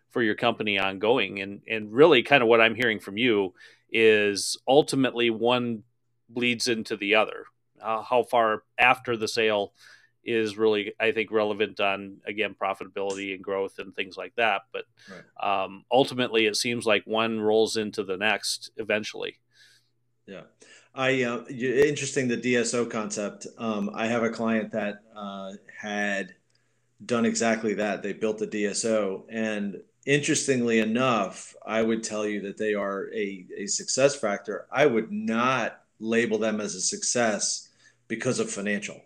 for 0.09 0.21
your 0.23 0.35
company 0.35 0.79
ongoing? 0.79 1.39
And 1.41 1.61
and 1.67 1.91
really, 1.91 2.23
kind 2.23 2.41
of 2.41 2.50
what 2.50 2.61
I'm 2.61 2.75
hearing 2.75 3.00
from 3.00 3.17
you 3.17 3.53
is 3.91 4.57
ultimately 4.67 5.29
one 5.29 5.83
bleeds 6.29 6.67
into 6.67 6.97
the 6.97 7.15
other. 7.15 7.45
Uh, 7.81 8.01
how 8.01 8.23
far 8.23 8.63
after 8.77 9.17
the 9.17 9.27
sale 9.27 9.73
is 10.23 10.57
really, 10.57 10.93
I 10.99 11.11
think, 11.11 11.31
relevant 11.31 11.79
on 11.79 12.17
again 12.25 12.55
profitability 12.59 13.33
and 13.33 13.43
growth 13.43 13.79
and 13.79 13.95
things 13.95 14.17
like 14.17 14.33
that. 14.35 14.61
But 14.71 14.85
right. 15.09 15.63
um, 15.63 15.85
ultimately, 15.91 16.45
it 16.45 16.55
seems 16.55 16.85
like 16.85 17.03
one 17.05 17.39
rolls 17.39 17.77
into 17.77 18.03
the 18.03 18.17
next 18.17 18.71
eventually. 18.77 19.37
Yeah, 20.27 20.43
I 20.93 21.23
uh, 21.23 21.45
interesting 21.47 22.27
the 22.27 22.37
DSO 22.37 22.89
concept. 22.89 23.47
Um, 23.57 23.91
I 23.93 24.07
have 24.07 24.23
a 24.23 24.29
client 24.29 24.71
that 24.71 25.01
uh, 25.15 25.53
had 25.79 26.35
done 27.05 27.25
exactly 27.25 27.73
that. 27.75 28.03
They 28.03 28.13
built 28.13 28.41
a 28.41 28.47
DSO, 28.47 29.23
and 29.29 29.81
interestingly 30.05 30.79
enough, 30.79 31.55
I 31.65 31.81
would 31.81 32.03
tell 32.03 32.25
you 32.25 32.41
that 32.41 32.57
they 32.57 32.73
are 32.73 33.11
a, 33.13 33.45
a 33.57 33.67
success 33.67 34.15
factor. 34.15 34.67
I 34.71 34.85
would 34.85 35.11
not 35.11 35.81
label 35.99 36.37
them 36.37 36.59
as 36.59 36.75
a 36.75 36.81
success 36.81 37.69
because 38.07 38.39
of 38.39 38.49
financial. 38.49 39.01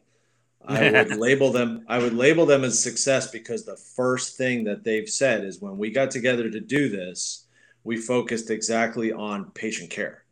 I 0.67 0.91
would 0.91 1.17
label 1.17 1.51
them 1.51 1.85
I 1.87 1.97
would 1.97 2.13
label 2.13 2.45
them 2.45 2.63
as 2.63 2.81
success 2.81 3.31
because 3.31 3.65
the 3.65 3.77
first 3.77 4.37
thing 4.37 4.63
that 4.65 4.83
they've 4.83 5.09
said 5.09 5.43
is 5.43 5.61
when 5.61 5.77
we 5.77 5.91
got 5.91 6.11
together 6.11 6.49
to 6.49 6.59
do 6.59 6.89
this, 6.89 7.45
we 7.83 7.97
focused 7.97 8.49
exactly 8.49 9.11
on 9.11 9.51
patient 9.51 9.89
care, 9.89 10.23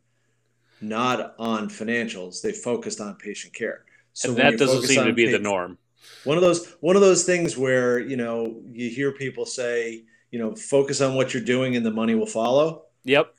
not 0.80 1.34
on 1.38 1.68
financials. 1.68 2.42
They 2.42 2.52
focused 2.52 3.00
on 3.00 3.14
patient 3.16 3.54
care. 3.54 3.84
So 4.12 4.30
and 4.30 4.38
that 4.38 4.58
doesn't 4.58 4.82
seem 4.82 5.04
to 5.04 5.12
be 5.12 5.30
the 5.30 5.38
norm. 5.38 5.78
One 6.24 6.36
of 6.36 6.42
those 6.42 6.76
one 6.80 6.96
of 6.96 7.02
those 7.02 7.24
things 7.24 7.56
where, 7.56 7.98
you 7.98 8.16
know, 8.16 8.60
you 8.70 8.90
hear 8.90 9.12
people 9.12 9.46
say, 9.46 10.04
you 10.30 10.38
know, 10.38 10.54
focus 10.54 11.00
on 11.00 11.14
what 11.14 11.32
you're 11.32 11.44
doing 11.44 11.76
and 11.76 11.84
the 11.84 11.90
money 11.90 12.14
will 12.14 12.26
follow. 12.26 12.84
Yep. 13.04 13.34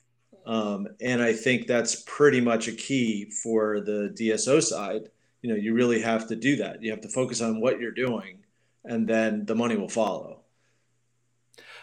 Um, 0.46 0.88
and 1.00 1.20
I 1.20 1.32
think 1.32 1.66
that's 1.66 2.04
pretty 2.06 2.40
much 2.40 2.68
a 2.68 2.72
key 2.72 3.30
for 3.42 3.80
the 3.80 4.14
DSO 4.16 4.62
side. 4.62 5.10
You 5.46 5.52
know, 5.52 5.58
you 5.58 5.74
really 5.74 6.00
have 6.00 6.26
to 6.26 6.34
do 6.34 6.56
that. 6.56 6.82
You 6.82 6.90
have 6.90 7.02
to 7.02 7.08
focus 7.08 7.40
on 7.40 7.60
what 7.60 7.78
you're 7.78 7.92
doing, 7.92 8.38
and 8.84 9.06
then 9.06 9.46
the 9.46 9.54
money 9.54 9.76
will 9.76 9.88
follow. 9.88 10.40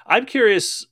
I'm 0.05 0.25
curious. 0.25 0.85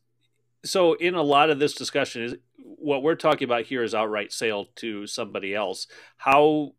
So, 0.64 0.94
in 0.94 1.16
a 1.16 1.22
lot 1.22 1.50
of 1.50 1.60
this 1.60 1.74
discussion, 1.74 2.24
is 2.24 2.36
what 2.56 3.04
we're 3.04 3.16
talking 3.16 3.44
about 3.44 3.66
here 3.66 3.84
is 3.84 3.94
outright 3.94 4.32
sale 4.32 4.68
to 4.78 5.06
somebody 5.06 5.54
else. 5.54 5.88
How? 6.16 6.76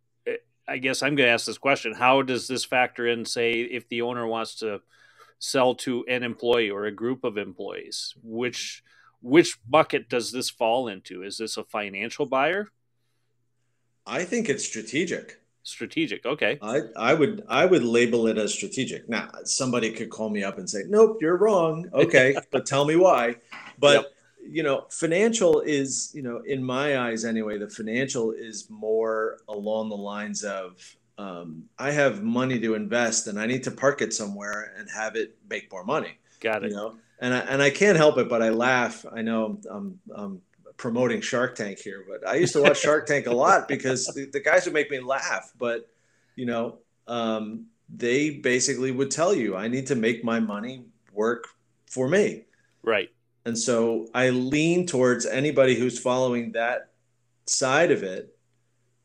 I 0.67 0.79
guess 0.79 1.03
I'm 1.03 1.15
going 1.15 1.27
to 1.27 1.33
ask 1.35 1.45
this 1.45 1.59
question: 1.59 1.93
How 1.93 2.23
does 2.23 2.49
this 2.49 2.65
factor 2.65 3.07
in? 3.07 3.27
Say, 3.27 3.61
if 3.61 3.87
the 3.91 4.01
owner 4.01 4.27
wants 4.27 4.55
to 4.61 4.81
sell 5.41 5.75
to 5.75 6.07
an 6.09 6.23
employee 6.23 6.71
or 6.71 6.87
a 6.87 6.91
group 6.91 7.23
of 7.23 7.37
employees, 7.37 8.15
which 8.23 8.83
which 9.21 9.59
bucket 9.69 10.09
does 10.09 10.33
this 10.33 10.49
fall 10.49 10.89
into? 10.89 11.23
Is 11.23 11.37
this 11.37 11.59
a 11.59 11.65
financial 11.65 12.25
buyer? 12.25 12.69
I 14.07 14.25
think 14.25 14.49
it's 14.49 14.65
strategic. 14.65 15.42
Strategic, 15.65 16.27
okay. 16.27 16.59
I, 16.61 16.81
I 16.97 17.15
would 17.15 17.45
I 17.49 17.67
would 17.67 17.85
label 17.85 18.27
it 18.27 18.37
as 18.37 18.53
strategic. 18.53 19.09
Now 19.09 19.31
somebody 19.45 19.93
could 19.93 20.11
call 20.11 20.29
me 20.29 20.43
up 20.43 20.59
and 20.59 20.69
say, 20.69 20.83
"Nope, 20.89 21.19
you're 21.21 21.37
wrong." 21.37 21.89
Okay, 21.93 22.35
but 22.51 22.67
tell 22.67 22.85
me 22.85 22.97
why. 22.97 23.37
But 23.79 23.95
yep. 23.95 24.05
you 24.45 24.63
know, 24.65 24.87
financial 24.91 25.61
is 25.61 26.11
you 26.15 26.23
know, 26.23 26.43
in 26.47 26.65
my 26.65 26.99
eyes 26.99 27.25
anyway, 27.25 27.59
the 27.59 27.69
financial 27.69 28.33
is 28.33 28.69
more 28.71 29.39
along 29.49 29.91
the 29.91 29.97
lines 29.97 30.43
of 30.43 30.97
um, 31.19 31.65
I 31.79 31.93
have 31.93 32.23
money 32.23 32.59
to 32.59 32.75
invest 32.75 33.29
and 33.29 33.39
I 33.39 33.47
need 33.47 33.63
to 33.65 33.71
park 33.71 34.03
it 34.03 34.13
somewhere 34.13 34.75
and 34.77 34.89
have 34.91 35.15
it 35.15 35.37
make 35.49 35.71
more 35.71 35.85
money. 35.85 36.19
Got 36.41 36.65
it. 36.65 36.71
You 36.71 36.77
know, 36.77 36.97
and 37.21 37.35
I, 37.35 37.39
and 37.39 37.63
I 37.63 37.71
can't 37.71 37.97
help 37.97 38.19
it, 38.19 38.29
but 38.29 38.43
I 38.43 38.49
laugh. 38.49 39.07
I 39.11 39.23
know 39.23 39.59
I'm, 39.71 40.01
I'm 40.15 40.43
promoting 40.83 41.21
Shark 41.21 41.55
Tank 41.55 41.79
here, 41.79 42.05
but 42.09 42.29
I 42.29 42.35
used 42.35 42.53
to 42.55 42.61
watch 42.61 42.81
Shark 42.81 43.07
Tank 43.07 43.27
a 43.29 43.33
lot 43.33 43.69
because 43.69 44.07
the, 44.07 44.29
the, 44.33 44.41
guys 44.41 44.65
would 44.65 44.75
make 44.75 44.91
me 44.91 44.99
laugh. 44.99 45.53
But 45.57 45.89
you 46.35 46.45
know, 46.45 46.79
um, 47.07 47.67
they 47.89 48.31
basically 48.31 48.91
would 48.91 49.13
tell 49.13 49.33
you, 49.33 49.55
I 49.57 49.69
need 49.69 49.87
to 49.87 49.95
make 49.95 50.25
my 50.25 50.41
money 50.41 50.87
work 51.13 51.45
for 51.89 52.09
me. 52.09 52.47
Right. 52.83 53.11
And 53.45 53.57
so 53.57 54.09
I 54.13 54.31
lean 54.31 54.85
towards 54.87 55.25
anybody 55.25 55.77
who's 55.77 56.01
following 56.01 56.51
that 56.53 56.91
side 57.47 57.93
of 57.93 58.03
it. 58.03 58.37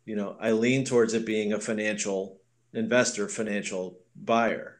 You 0.05 0.15
know, 0.15 0.35
I 0.41 0.53
lean 0.53 0.83
towards 0.83 1.13
it 1.13 1.27
being 1.27 1.53
a 1.53 1.59
financial 1.59 2.39
investor, 2.73 3.29
financial 3.29 3.99
buyer. 4.15 4.76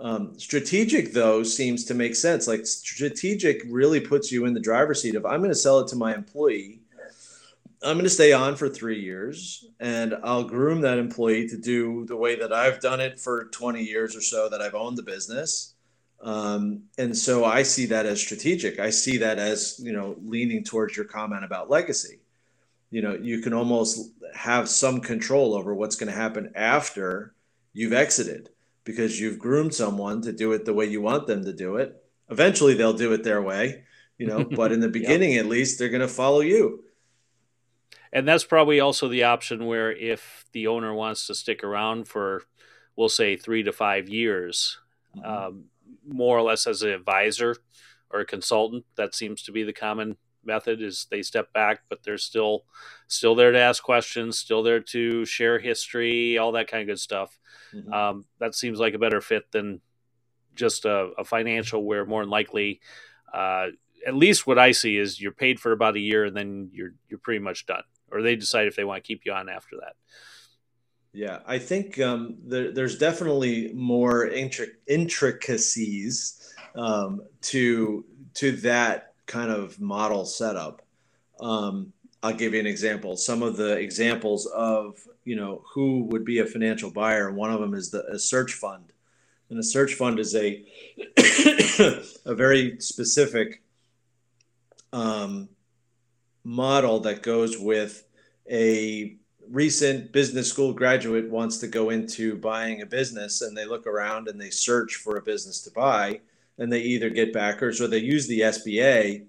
Um, 0.00 0.38
strategic, 0.38 1.12
though, 1.12 1.42
seems 1.42 1.84
to 1.84 1.94
make 1.94 2.16
sense. 2.16 2.48
Like 2.48 2.66
strategic 2.66 3.62
really 3.68 4.00
puts 4.00 4.32
you 4.32 4.46
in 4.46 4.54
the 4.54 4.60
driver's 4.60 5.02
seat 5.02 5.14
of 5.14 5.26
I'm 5.26 5.40
going 5.40 5.50
to 5.50 5.54
sell 5.54 5.80
it 5.80 5.88
to 5.88 5.96
my 5.96 6.14
employee. 6.14 6.80
I'm 7.82 7.94
going 7.94 8.04
to 8.04 8.10
stay 8.10 8.32
on 8.32 8.56
for 8.56 8.68
three 8.68 9.00
years 9.00 9.66
and 9.78 10.14
I'll 10.22 10.44
groom 10.44 10.82
that 10.82 10.98
employee 10.98 11.48
to 11.48 11.56
do 11.56 12.04
the 12.06 12.16
way 12.16 12.36
that 12.36 12.52
I've 12.52 12.80
done 12.80 13.00
it 13.00 13.18
for 13.18 13.44
20 13.44 13.82
years 13.82 14.16
or 14.16 14.20
so 14.20 14.48
that 14.50 14.60
I've 14.60 14.74
owned 14.74 14.98
the 14.98 15.02
business. 15.02 15.74
Um, 16.22 16.82
and 16.98 17.16
so 17.16 17.44
I 17.44 17.62
see 17.62 17.86
that 17.86 18.04
as 18.04 18.20
strategic. 18.20 18.78
I 18.78 18.90
see 18.90 19.18
that 19.18 19.38
as, 19.38 19.80
you 19.82 19.92
know, 19.92 20.16
leaning 20.22 20.62
towards 20.62 20.94
your 20.94 21.06
comment 21.06 21.44
about 21.44 21.70
legacy. 21.70 22.20
You 22.90 23.00
know, 23.00 23.14
you 23.14 23.40
can 23.40 23.54
almost 23.54 24.12
have 24.34 24.68
some 24.68 25.00
control 25.00 25.54
over 25.54 25.74
what's 25.74 25.96
going 25.96 26.12
to 26.12 26.18
happen 26.18 26.52
after 26.54 27.34
you've 27.72 27.94
exited 27.94 28.50
because 28.84 29.20
you've 29.20 29.38
groomed 29.38 29.74
someone 29.74 30.22
to 30.22 30.32
do 30.32 30.52
it 30.52 30.64
the 30.64 30.74
way 30.74 30.86
you 30.86 31.00
want 31.00 31.26
them 31.26 31.44
to 31.44 31.52
do 31.52 31.76
it. 31.76 32.02
Eventually, 32.30 32.74
they'll 32.74 32.92
do 32.92 33.12
it 33.12 33.24
their 33.24 33.42
way, 33.42 33.84
you 34.18 34.26
know, 34.26 34.44
but 34.56 34.72
in 34.72 34.80
the 34.80 34.88
beginning, 34.88 35.36
at 35.36 35.46
least, 35.46 35.78
they're 35.78 35.88
going 35.88 36.00
to 36.00 36.08
follow 36.08 36.40
you. 36.40 36.84
And 38.12 38.26
that's 38.26 38.44
probably 38.44 38.80
also 38.80 39.08
the 39.08 39.24
option 39.24 39.66
where 39.66 39.92
if 39.92 40.44
the 40.52 40.66
owner 40.66 40.92
wants 40.92 41.26
to 41.26 41.34
stick 41.34 41.62
around 41.62 42.08
for, 42.08 42.42
we'll 42.96 43.08
say, 43.08 43.36
three 43.36 43.62
to 43.62 43.72
five 43.72 44.08
years, 44.08 44.78
mm-hmm. 45.16 45.30
um, 45.30 45.64
more 46.06 46.36
or 46.36 46.42
less 46.42 46.66
as 46.66 46.82
an 46.82 46.90
advisor 46.90 47.56
or 48.10 48.20
a 48.20 48.26
consultant, 48.26 48.84
that 48.96 49.14
seems 49.14 49.42
to 49.42 49.52
be 49.52 49.62
the 49.62 49.72
common 49.72 50.16
method 50.44 50.80
is 50.82 51.06
they 51.10 51.22
step 51.22 51.52
back 51.52 51.82
but 51.88 52.02
they're 52.02 52.18
still 52.18 52.64
still 53.06 53.34
there 53.34 53.52
to 53.52 53.58
ask 53.58 53.82
questions 53.82 54.38
still 54.38 54.62
there 54.62 54.80
to 54.80 55.24
share 55.24 55.58
history 55.58 56.38
all 56.38 56.52
that 56.52 56.68
kind 56.68 56.82
of 56.82 56.86
good 56.86 56.98
stuff 56.98 57.38
mm-hmm. 57.74 57.92
um, 57.92 58.24
that 58.38 58.54
seems 58.54 58.78
like 58.78 58.94
a 58.94 58.98
better 58.98 59.20
fit 59.20 59.50
than 59.52 59.80
just 60.54 60.84
a, 60.84 61.10
a 61.18 61.24
financial 61.24 61.84
where 61.84 62.04
more 62.04 62.22
than 62.22 62.30
likely 62.30 62.80
uh, 63.32 63.66
at 64.06 64.14
least 64.14 64.46
what 64.46 64.58
i 64.58 64.72
see 64.72 64.96
is 64.96 65.20
you're 65.20 65.32
paid 65.32 65.60
for 65.60 65.72
about 65.72 65.96
a 65.96 66.00
year 66.00 66.24
and 66.24 66.36
then 66.36 66.70
you're 66.72 66.94
you're 67.08 67.18
pretty 67.18 67.40
much 67.40 67.66
done 67.66 67.82
or 68.10 68.22
they 68.22 68.36
decide 68.36 68.66
if 68.66 68.76
they 68.76 68.84
want 68.84 69.02
to 69.02 69.06
keep 69.06 69.22
you 69.24 69.32
on 69.32 69.48
after 69.48 69.76
that 69.80 69.94
yeah, 71.12 71.40
I 71.44 71.58
think 71.58 72.00
um, 72.00 72.36
there, 72.44 72.70
there's 72.70 72.96
definitely 72.96 73.72
more 73.74 74.28
intric- 74.28 74.76
intricacies 74.86 76.54
um, 76.76 77.22
to 77.42 78.04
to 78.34 78.52
that 78.52 79.09
kind 79.30 79.50
of 79.50 79.80
model 79.80 80.24
setup. 80.24 80.82
Um, 81.38 81.92
I'll 82.22 82.34
give 82.34 82.52
you 82.52 82.60
an 82.60 82.66
example. 82.66 83.16
Some 83.16 83.42
of 83.42 83.56
the 83.56 83.76
examples 83.78 84.46
of 84.46 84.98
you 85.24 85.36
know 85.36 85.62
who 85.72 86.02
would 86.06 86.24
be 86.24 86.40
a 86.40 86.46
financial 86.46 86.90
buyer. 86.90 87.30
One 87.30 87.52
of 87.52 87.60
them 87.60 87.72
is 87.72 87.90
the 87.90 88.04
a 88.06 88.18
search 88.18 88.54
fund, 88.54 88.92
and 89.48 89.58
a 89.58 89.62
search 89.62 89.94
fund 89.94 90.18
is 90.18 90.34
a 90.34 90.64
a 92.26 92.34
very 92.34 92.80
specific 92.80 93.62
um, 94.92 95.48
model 96.42 96.98
that 97.00 97.22
goes 97.22 97.56
with 97.56 98.04
a 98.50 99.16
recent 99.48 100.12
business 100.12 100.48
school 100.48 100.72
graduate 100.72 101.30
wants 101.30 101.58
to 101.58 101.68
go 101.68 101.90
into 101.90 102.36
buying 102.36 102.82
a 102.82 102.86
business 102.86 103.42
and 103.42 103.56
they 103.56 103.64
look 103.64 103.86
around 103.86 104.28
and 104.28 104.40
they 104.40 104.50
search 104.50 104.96
for 104.96 105.16
a 105.16 105.22
business 105.22 105.60
to 105.62 105.70
buy 105.72 106.20
and 106.60 106.70
they 106.70 106.82
either 106.82 107.10
get 107.10 107.32
backers 107.32 107.80
or 107.80 107.88
they 107.88 107.98
use 107.98 108.28
the 108.28 108.40
SBA, 108.40 109.24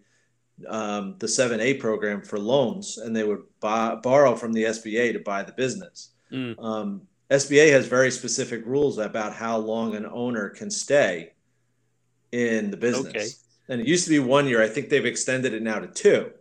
um, 0.68 1.16
the 1.18 1.28
7A 1.28 1.80
program 1.80 2.22
for 2.22 2.38
loans, 2.38 2.98
and 2.98 3.16
they 3.16 3.24
would 3.24 3.44
buy, 3.62 3.96
borrow 3.96 4.36
from 4.36 4.54
the 4.54 4.66
SBA 4.66 5.14
to 5.14 5.20
buy 5.20 5.42
the 5.42 5.54
business. 5.54 6.12
Mm. 6.32 6.62
Um, 6.64 7.02
SBA 7.32 7.72
has 7.72 7.88
very 7.88 8.12
specific 8.12 8.66
rules 8.66 8.98
about 8.98 9.34
how 9.34 9.58
long 9.58 9.96
an 9.96 10.06
owner 10.06 10.50
can 10.50 10.70
stay 10.70 11.32
in 12.34 12.70
the 12.70 12.78
business. 12.78 13.08
Okay. 13.08 13.28
And 13.70 13.82
it 13.82 13.88
used 13.88 14.04
to 14.04 14.10
be 14.10 14.20
one 14.20 14.48
year. 14.48 14.62
I 14.62 14.68
think 14.68 14.90
they've 14.90 15.06
extended 15.06 15.54
it 15.54 15.64
now 15.64 15.80
to 15.80 15.88
two. 15.88 16.32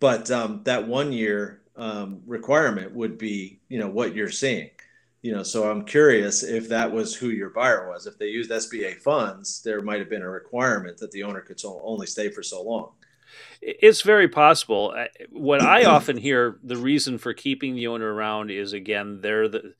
But 0.00 0.30
um, 0.30 0.62
that 0.64 0.88
one 0.88 1.12
year 1.12 1.60
um, 1.76 2.22
requirement 2.26 2.94
would 2.94 3.18
be, 3.18 3.60
you 3.68 3.78
know, 3.78 3.88
what 3.88 4.14
you're 4.14 4.30
seeing 4.30 4.70
you 5.28 5.34
know 5.34 5.42
so 5.42 5.70
i'm 5.70 5.84
curious 5.84 6.42
if 6.42 6.70
that 6.70 6.90
was 6.90 7.14
who 7.14 7.28
your 7.28 7.50
buyer 7.50 7.86
was. 7.90 8.06
If 8.06 8.16
they 8.16 8.28
used 8.28 8.50
sba 8.50 8.96
funds 8.96 9.60
there 9.62 9.82
might 9.82 9.98
have 9.98 10.08
been 10.08 10.22
a 10.22 10.30
requirement 10.30 10.96
that 10.98 11.10
the 11.10 11.22
owner 11.22 11.42
could 11.42 11.60
so, 11.60 11.82
only 11.84 12.06
stay 12.06 12.30
for 12.30 12.42
so 12.42 12.62
long. 12.62 12.92
It's 13.60 14.00
very 14.00 14.28
possible. 14.28 14.94
What 15.30 15.60
i 15.60 15.84
often 15.84 16.16
hear 16.16 16.58
the 16.62 16.78
reason 16.78 17.18
for 17.18 17.34
keeping 17.34 17.74
the 17.74 17.88
owner 17.88 18.10
around 18.10 18.50
is 18.50 18.72
again 18.72 19.20
they're 19.20 19.48
the 19.48 19.74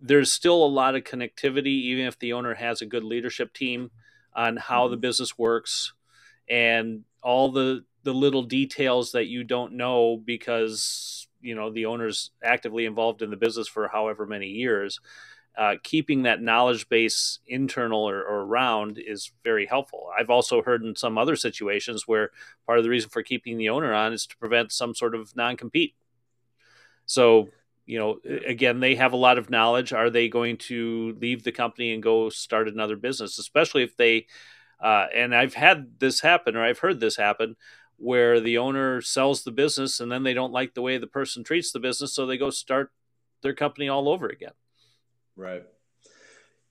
there's 0.00 0.32
still 0.32 0.64
a 0.64 0.76
lot 0.80 0.94
of 0.94 1.02
connectivity 1.02 1.78
even 1.90 2.06
if 2.06 2.16
the 2.20 2.32
owner 2.32 2.54
has 2.54 2.80
a 2.80 2.86
good 2.86 3.02
leadership 3.02 3.52
team 3.52 3.90
on 4.32 4.56
how 4.56 4.86
the 4.86 4.94
mm-hmm. 4.94 5.00
business 5.00 5.36
works 5.36 5.92
and 6.48 7.02
all 7.20 7.50
the 7.50 7.84
the 8.04 8.14
little 8.14 8.44
details 8.44 9.10
that 9.10 9.26
you 9.26 9.42
don't 9.42 9.72
know 9.72 10.16
because 10.24 11.26
you 11.44 11.54
know 11.54 11.70
the 11.70 11.86
owner's 11.86 12.30
actively 12.42 12.84
involved 12.84 13.22
in 13.22 13.30
the 13.30 13.36
business 13.36 13.68
for 13.68 13.88
however 13.88 14.26
many 14.26 14.48
years 14.48 15.00
uh, 15.56 15.74
keeping 15.82 16.22
that 16.22 16.42
knowledge 16.42 16.88
base 16.88 17.38
internal 17.46 18.08
or, 18.08 18.22
or, 18.22 18.40
around 18.40 18.98
is 18.98 19.30
very 19.44 19.66
helpful. 19.66 20.10
I've 20.18 20.30
also 20.30 20.62
heard 20.62 20.82
in 20.82 20.96
some 20.96 21.16
other 21.16 21.36
situations 21.36 22.08
where 22.08 22.30
part 22.66 22.78
of 22.78 22.84
the 22.84 22.90
reason 22.90 23.10
for 23.10 23.22
keeping 23.22 23.56
the 23.56 23.68
owner 23.68 23.94
on 23.94 24.12
is 24.12 24.26
to 24.26 24.36
prevent 24.36 24.72
some 24.72 24.94
sort 24.96 25.14
of 25.14 25.34
non 25.36 25.56
compete. 25.56 25.94
So, 27.06 27.50
you 27.86 27.98
know, 27.98 28.18
again, 28.46 28.80
they 28.80 28.96
have 28.96 29.12
a 29.12 29.18
lot 29.18 29.38
of 29.38 29.48
knowledge. 29.48 29.92
Are 29.92 30.10
they 30.10 30.28
going 30.28 30.56
to 30.56 31.16
leave 31.20 31.44
the 31.44 31.52
company 31.52 31.92
and 31.92 32.02
go 32.02 32.30
start 32.30 32.66
another 32.66 32.96
business, 32.96 33.38
especially 33.38 33.84
if 33.84 33.96
they, 33.96 34.26
uh, 34.82 35.06
and 35.14 35.32
I've 35.32 35.54
had 35.54 36.00
this 36.00 36.20
happen 36.20 36.56
or 36.56 36.64
I've 36.64 36.80
heard 36.80 36.98
this 36.98 37.16
happen 37.16 37.54
where 37.96 38.40
the 38.40 38.58
owner 38.58 39.00
sells 39.00 39.44
the 39.44 39.50
business 39.50 40.00
and 40.00 40.10
then 40.10 40.22
they 40.22 40.34
don't 40.34 40.52
like 40.52 40.74
the 40.74 40.82
way 40.82 40.98
the 40.98 41.06
person 41.06 41.44
treats 41.44 41.72
the 41.72 41.80
business, 41.80 42.12
so 42.12 42.26
they 42.26 42.36
go 42.36 42.50
start 42.50 42.90
their 43.42 43.54
company 43.54 43.88
all 43.88 44.08
over 44.08 44.28
again. 44.28 44.52
Right. 45.36 45.64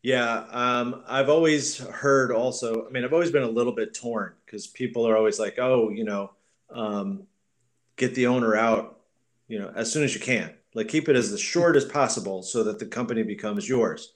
Yeah, 0.02 0.46
um, 0.52 1.04
I've 1.08 1.30
always 1.30 1.78
heard 1.78 2.32
also. 2.32 2.86
I 2.86 2.92
mean, 2.92 3.06
I've 3.06 3.14
always 3.14 3.32
been 3.32 3.44
a 3.44 3.50
little 3.50 3.74
bit 3.74 3.94
torn 3.94 4.34
because 4.46 4.68
people 4.68 5.08
are 5.08 5.16
always 5.16 5.40
like, 5.40 5.60
"Oh, 5.60 5.90
you 5.90 6.04
know, 6.04 6.34
um, 6.70 7.26
get 7.96 8.14
the 8.14 8.28
owner 8.28 8.54
out, 8.54 9.00
you 9.48 9.60
know, 9.60 9.72
as 9.76 9.92
soon 9.92 10.04
as 10.04 10.14
you 10.14 10.20
can. 10.20 10.54
Like, 10.76 10.90
keep 10.90 11.08
it 11.08 11.16
as 11.16 11.32
the 11.32 11.38
short 11.38 11.78
as 11.78 11.86
possible 11.86 12.44
so 12.44 12.64
that 12.66 12.80
the 12.80 12.86
company 12.86 13.24
becomes 13.24 13.68
yours." 13.68 14.14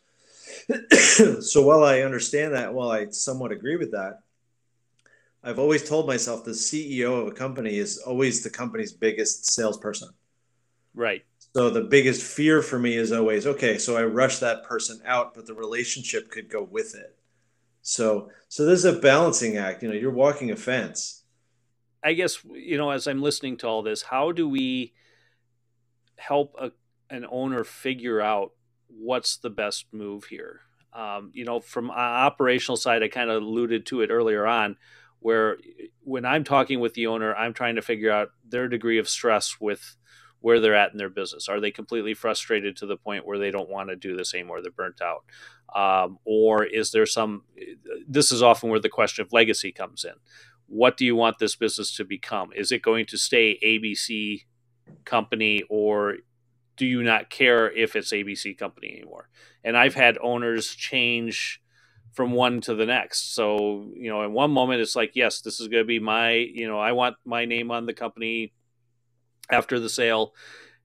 so 1.40 1.62
while 1.62 1.86
I 1.86 2.02
understand 2.02 2.54
that, 2.54 2.74
while 2.74 2.92
I 2.92 3.10
somewhat 3.10 3.54
agree 3.54 3.78
with 3.78 3.92
that, 3.92 4.24
I've 5.48 5.60
always 5.60 5.88
told 5.88 6.08
myself 6.08 6.44
the 6.44 6.52
CEO 6.52 7.22
of 7.22 7.28
a 7.30 7.32
company 7.32 7.78
is 7.78 8.00
always 8.00 8.44
the 8.44 8.50
company's 8.50 8.92
biggest 8.92 9.54
salesperson. 9.54 10.10
Right. 10.94 11.24
So 11.56 11.70
the 11.70 11.86
biggest 11.86 12.22
fear 12.22 12.62
for 12.62 12.78
me 12.78 12.98
is 12.98 13.14
always 13.14 13.48
okay. 13.48 13.78
So 13.78 13.96
I 13.96 14.04
rush 14.04 14.40
that 14.40 14.66
person 14.66 15.00
out, 15.06 15.34
but 15.34 15.48
the 15.48 15.54
relationship 15.54 16.30
could 16.32 16.50
go 16.50 16.64
with 16.64 16.96
it. 16.96 17.18
So 17.82 18.30
so 18.50 18.66
there's 18.66 18.84
a 18.84 19.00
balancing 19.00 19.56
act. 19.56 19.84
You 19.84 19.90
know, 19.90 19.96
you're 19.96 20.12
walking 20.12 20.52
a 20.52 20.58
fence. 20.58 21.24
I 22.04 22.12
guess 22.12 22.44
you 22.44 22.78
know 22.78 22.92
as 22.92 23.08
I'm 23.08 23.22
listening 23.22 23.56
to 23.58 23.68
all 23.68 23.84
this, 23.84 24.02
how 24.02 24.34
do 24.34 24.50
we 24.50 24.94
help 26.18 26.56
a, 26.60 26.72
an 27.10 27.26
owner 27.32 27.64
figure 27.64 28.20
out 28.20 28.52
what's 28.88 29.38
the 29.38 29.50
best 29.50 29.86
move 29.94 30.26
here? 30.26 30.60
Um, 30.92 31.32
you 31.34 31.46
know, 31.46 31.62
from 31.62 31.90
an 31.90 31.96
operational 31.96 32.76
side, 32.76 33.02
I 33.02 33.08
kind 33.08 33.30
of 33.30 33.42
alluded 33.42 33.86
to 33.88 34.02
it 34.02 34.10
earlier 34.10 34.46
on, 34.46 34.76
where 35.28 35.58
when 36.06 36.24
I'm 36.24 36.46
talking 36.46 36.80
with 36.80 36.94
the 36.94 37.08
owner, 37.08 37.36
I'm 37.36 37.54
trying 37.54 37.76
to 37.76 37.82
figure 37.82 38.10
out 38.10 38.30
their 38.48 38.70
degree 38.70 38.98
of 38.98 39.10
stress 39.10 39.58
with 39.60 39.98
where 40.40 40.62
they're 40.62 40.74
at 40.74 40.94
in 40.94 40.98
their 40.98 41.10
business. 41.10 41.50
Are 41.50 41.60
they 41.60 41.70
completely 41.70 42.14
frustrated 42.14 42.78
to 42.78 42.86
the 42.86 42.96
point 42.96 43.28
where 43.28 43.38
they 43.38 43.52
don't 43.52 43.70
want 43.70 43.90
to 43.90 43.98
do 43.98 44.16
this 44.16 44.34
anymore? 44.34 44.62
They're 44.62 44.72
burnt 44.72 45.02
out. 45.02 45.26
Um, 45.76 46.20
or 46.24 46.64
is 46.64 46.92
there 46.92 47.06
some, 47.06 47.44
this 48.08 48.32
is 48.32 48.42
often 48.42 48.70
where 48.70 48.80
the 48.80 48.88
question 48.88 49.26
of 49.26 49.34
legacy 49.34 49.74
comes 49.74 50.06
in. 50.06 50.14
What 50.68 50.96
do 50.96 51.04
you 51.04 51.18
want 51.18 51.40
this 51.40 51.58
business 51.58 51.94
to 51.98 52.06
become? 52.06 52.54
Is 52.56 52.72
it 52.72 52.82
going 52.82 53.06
to 53.08 53.18
stay 53.18 53.60
ABC 53.62 54.46
company 55.04 55.62
or 55.70 56.20
do 56.78 56.86
you 56.86 57.04
not 57.04 57.30
care 57.30 57.70
if 57.70 57.98
it's 57.98 58.14
ABC 58.14 58.58
company 58.58 58.94
anymore? 58.94 59.28
And 59.62 59.76
I've 59.76 59.96
had 59.96 60.18
owners 60.24 60.74
change 60.74 61.62
from 62.18 62.32
one 62.32 62.60
to 62.62 62.74
the 62.74 62.88
next. 62.88 63.36
So, 63.36 63.92
you 63.94 64.10
know, 64.10 64.24
in 64.24 64.34
one 64.34 64.50
moment 64.50 64.82
it's 64.82 64.96
like, 64.96 65.12
yes, 65.14 65.42
this 65.42 65.60
is 65.60 65.68
going 65.68 65.84
to 65.84 65.88
be 65.88 66.00
my, 66.00 66.32
you 66.32 66.68
know, 66.68 66.80
I 66.80 66.94
want 66.94 67.16
my 67.24 67.46
name 67.46 67.70
on 67.70 67.86
the 67.86 67.94
company 67.94 68.54
after 69.52 69.80
the 69.80 69.88
sale. 69.88 70.34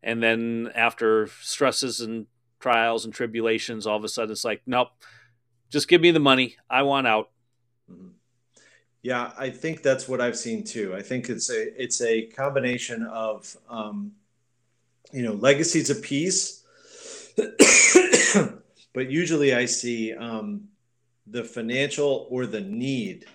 And 0.03 0.23
then 0.23 0.71
after 0.75 1.29
stresses 1.41 2.03
and 2.03 2.27
trials 2.61 3.07
and 3.07 3.15
tribulations, 3.15 3.87
all 3.87 3.97
of 3.97 4.05
a 4.05 4.09
sudden 4.09 4.31
it's 4.31 4.45
like, 4.45 4.61
nope, 4.67 4.89
just 5.71 5.89
give 5.89 6.03
me 6.03 6.11
the 6.11 6.21
money. 6.21 6.57
I 6.69 6.83
want 6.83 7.07
out. 7.07 7.31
Mm-hmm. 7.91 8.09
Yeah, 9.01 9.33
I 9.39 9.49
think 9.49 9.81
that's 9.81 10.07
what 10.07 10.21
I've 10.21 10.37
seen 10.37 10.65
too. 10.65 10.95
I 10.95 11.01
think 11.01 11.31
it's 11.31 11.51
a 11.51 11.83
it's 11.83 12.03
a 12.03 12.27
combination 12.27 13.05
of 13.05 13.57
um, 13.69 14.13
you 15.13 15.23
know 15.23 15.33
legacies 15.33 15.91
of 15.91 16.03
peace, 16.03 16.63
but 18.95 19.11
usually 19.11 19.55
I 19.55 19.65
see 19.65 20.13
um, 20.13 20.69
the 21.27 21.45
financial 21.45 22.27
or 22.31 22.47
the 22.47 22.61
need. 22.61 23.27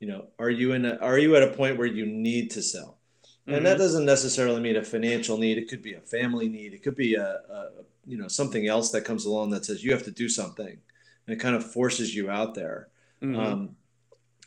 You 0.00 0.08
know, 0.08 0.26
are 0.38 0.50
you 0.50 0.72
in 0.72 0.84
a, 0.84 0.96
are 0.96 1.18
you 1.18 1.36
at 1.36 1.42
a 1.42 1.52
point 1.52 1.76
where 1.76 1.86
you 1.86 2.06
need 2.06 2.50
to 2.52 2.62
sell? 2.62 2.98
And 3.46 3.56
mm-hmm. 3.56 3.64
that 3.64 3.78
doesn't 3.78 4.04
necessarily 4.04 4.60
mean 4.60 4.76
a 4.76 4.84
financial 4.84 5.38
need. 5.38 5.56
It 5.58 5.68
could 5.68 5.82
be 5.82 5.94
a 5.94 6.00
family 6.00 6.48
need. 6.48 6.74
It 6.74 6.82
could 6.82 6.96
be 6.96 7.14
a, 7.14 7.40
a, 7.50 7.68
you 8.06 8.16
know 8.18 8.28
something 8.28 8.66
else 8.66 8.90
that 8.92 9.04
comes 9.04 9.24
along 9.24 9.50
that 9.50 9.64
says 9.64 9.82
you 9.82 9.92
have 9.92 10.04
to 10.04 10.10
do 10.10 10.28
something, 10.28 10.66
and 10.68 11.36
it 11.36 11.40
kind 11.40 11.56
of 11.56 11.72
forces 11.72 12.14
you 12.14 12.30
out 12.30 12.54
there. 12.54 12.88
Mm-hmm. 13.22 13.38
Um, 13.38 13.76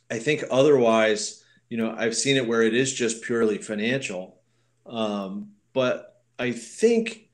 I 0.09 0.19
think 0.19 0.43
otherwise, 0.51 1.43
you 1.69 1.77
know, 1.77 1.95
I've 1.97 2.15
seen 2.15 2.37
it 2.37 2.47
where 2.47 2.61
it 2.61 2.75
is 2.75 2.93
just 2.93 3.23
purely 3.23 3.57
financial, 3.57 4.37
um, 4.85 5.51
but 5.73 6.21
I 6.37 6.51
think 6.51 7.29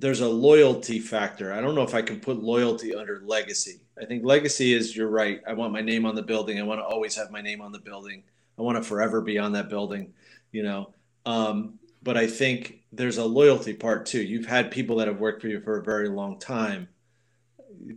there's 0.00 0.20
a 0.20 0.28
loyalty 0.28 0.98
factor. 0.98 1.52
I 1.52 1.60
don't 1.60 1.74
know 1.74 1.82
if 1.82 1.94
I 1.94 2.02
can 2.02 2.20
put 2.20 2.42
loyalty 2.42 2.94
under 2.94 3.20
legacy. 3.24 3.80
I 4.00 4.06
think 4.06 4.24
legacy 4.24 4.74
is 4.74 4.96
you're 4.96 5.08
right. 5.08 5.40
I 5.46 5.52
want 5.52 5.72
my 5.72 5.82
name 5.82 6.06
on 6.06 6.14
the 6.14 6.22
building. 6.22 6.58
I 6.58 6.62
want 6.62 6.80
to 6.80 6.84
always 6.84 7.14
have 7.16 7.30
my 7.30 7.40
name 7.40 7.60
on 7.60 7.70
the 7.70 7.78
building. 7.78 8.24
I 8.58 8.62
want 8.62 8.76
to 8.78 8.82
forever 8.82 9.20
be 9.20 9.38
on 9.38 9.52
that 9.52 9.68
building 9.68 10.12
you 10.52 10.62
know. 10.62 10.92
Um, 11.26 11.78
but 12.02 12.16
I 12.16 12.26
think 12.26 12.80
there's 12.92 13.18
a 13.18 13.24
loyalty 13.24 13.74
part 13.74 14.06
too. 14.06 14.22
You've 14.22 14.46
had 14.46 14.70
people 14.70 14.96
that 14.96 15.08
have 15.08 15.20
worked 15.20 15.42
for 15.42 15.48
you 15.48 15.60
for 15.60 15.78
a 15.78 15.82
very 15.82 16.08
long 16.08 16.38
time, 16.38 16.88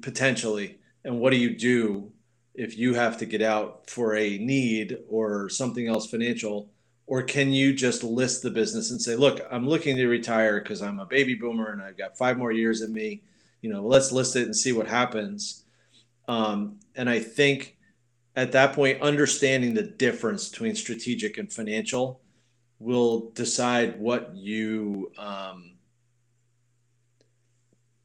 potentially. 0.02 0.80
And 1.04 1.20
what 1.20 1.32
do 1.32 1.38
you 1.38 1.56
do 1.56 2.12
if 2.54 2.78
you 2.78 2.94
have 2.94 3.18
to 3.18 3.26
get 3.26 3.42
out 3.42 3.90
for 3.90 4.16
a 4.16 4.38
need 4.38 4.98
or 5.10 5.50
something 5.50 5.88
else 5.88 6.10
financial? 6.10 6.70
Or 7.06 7.22
can 7.22 7.52
you 7.52 7.74
just 7.74 8.04
list 8.04 8.44
the 8.44 8.50
business 8.50 8.92
and 8.92 9.02
say, 9.02 9.16
look, 9.16 9.42
I'm 9.52 9.68
looking 9.68 9.98
to 9.98 10.08
retire 10.08 10.60
because 10.62 10.82
I'm 10.82 11.00
a 11.00 11.06
baby 11.06 11.36
boomer 11.36 11.72
and 11.72 11.82
I've 11.82 11.98
got 11.98 12.18
five 12.18 12.38
more 12.38 12.52
years 12.52 12.82
in 12.82 12.94
me. 12.94 13.22
You 13.62 13.72
know, 13.72 13.86
let's 13.86 14.12
list 14.12 14.36
it 14.36 14.44
and 14.44 14.56
see 14.56 14.72
what 14.72 14.88
happens. 14.88 15.66
Um, 16.28 16.80
and 16.96 17.10
I 17.10 17.20
think 17.20 17.78
at 18.36 18.54
that 18.54 18.74
point, 18.74 19.02
understanding 19.02 19.74
the 19.74 19.84
difference 19.84 20.50
between 20.50 20.76
strategic 20.76 21.38
and 21.38 21.52
financial 21.52 22.22
will 22.80 23.32
decide 23.32 24.00
what 24.00 24.36
you 24.36 25.12
um, 25.18 25.74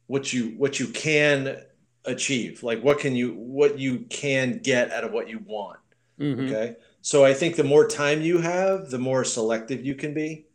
what 0.07 0.33
you 0.33 0.55
what 0.57 0.79
you 0.79 0.87
can 0.87 1.61
achieve 2.05 2.63
like 2.63 2.81
what 2.81 2.97
can 2.97 3.15
you 3.15 3.33
what 3.33 3.77
you 3.77 3.99
can 4.09 4.57
get 4.57 4.91
out 4.91 5.03
of 5.03 5.11
what 5.11 5.29
you 5.29 5.39
want 5.45 5.77
mm-hmm. 6.19 6.45
okay 6.45 6.75
so 7.01 7.25
i 7.25 7.33
think 7.33 7.55
the 7.55 7.63
more 7.63 7.87
time 7.87 8.21
you 8.21 8.39
have 8.39 8.89
the 8.89 8.99
more 8.99 9.23
selective 9.23 9.85
you 9.85 9.95
can 9.95 10.13
be. 10.13 10.45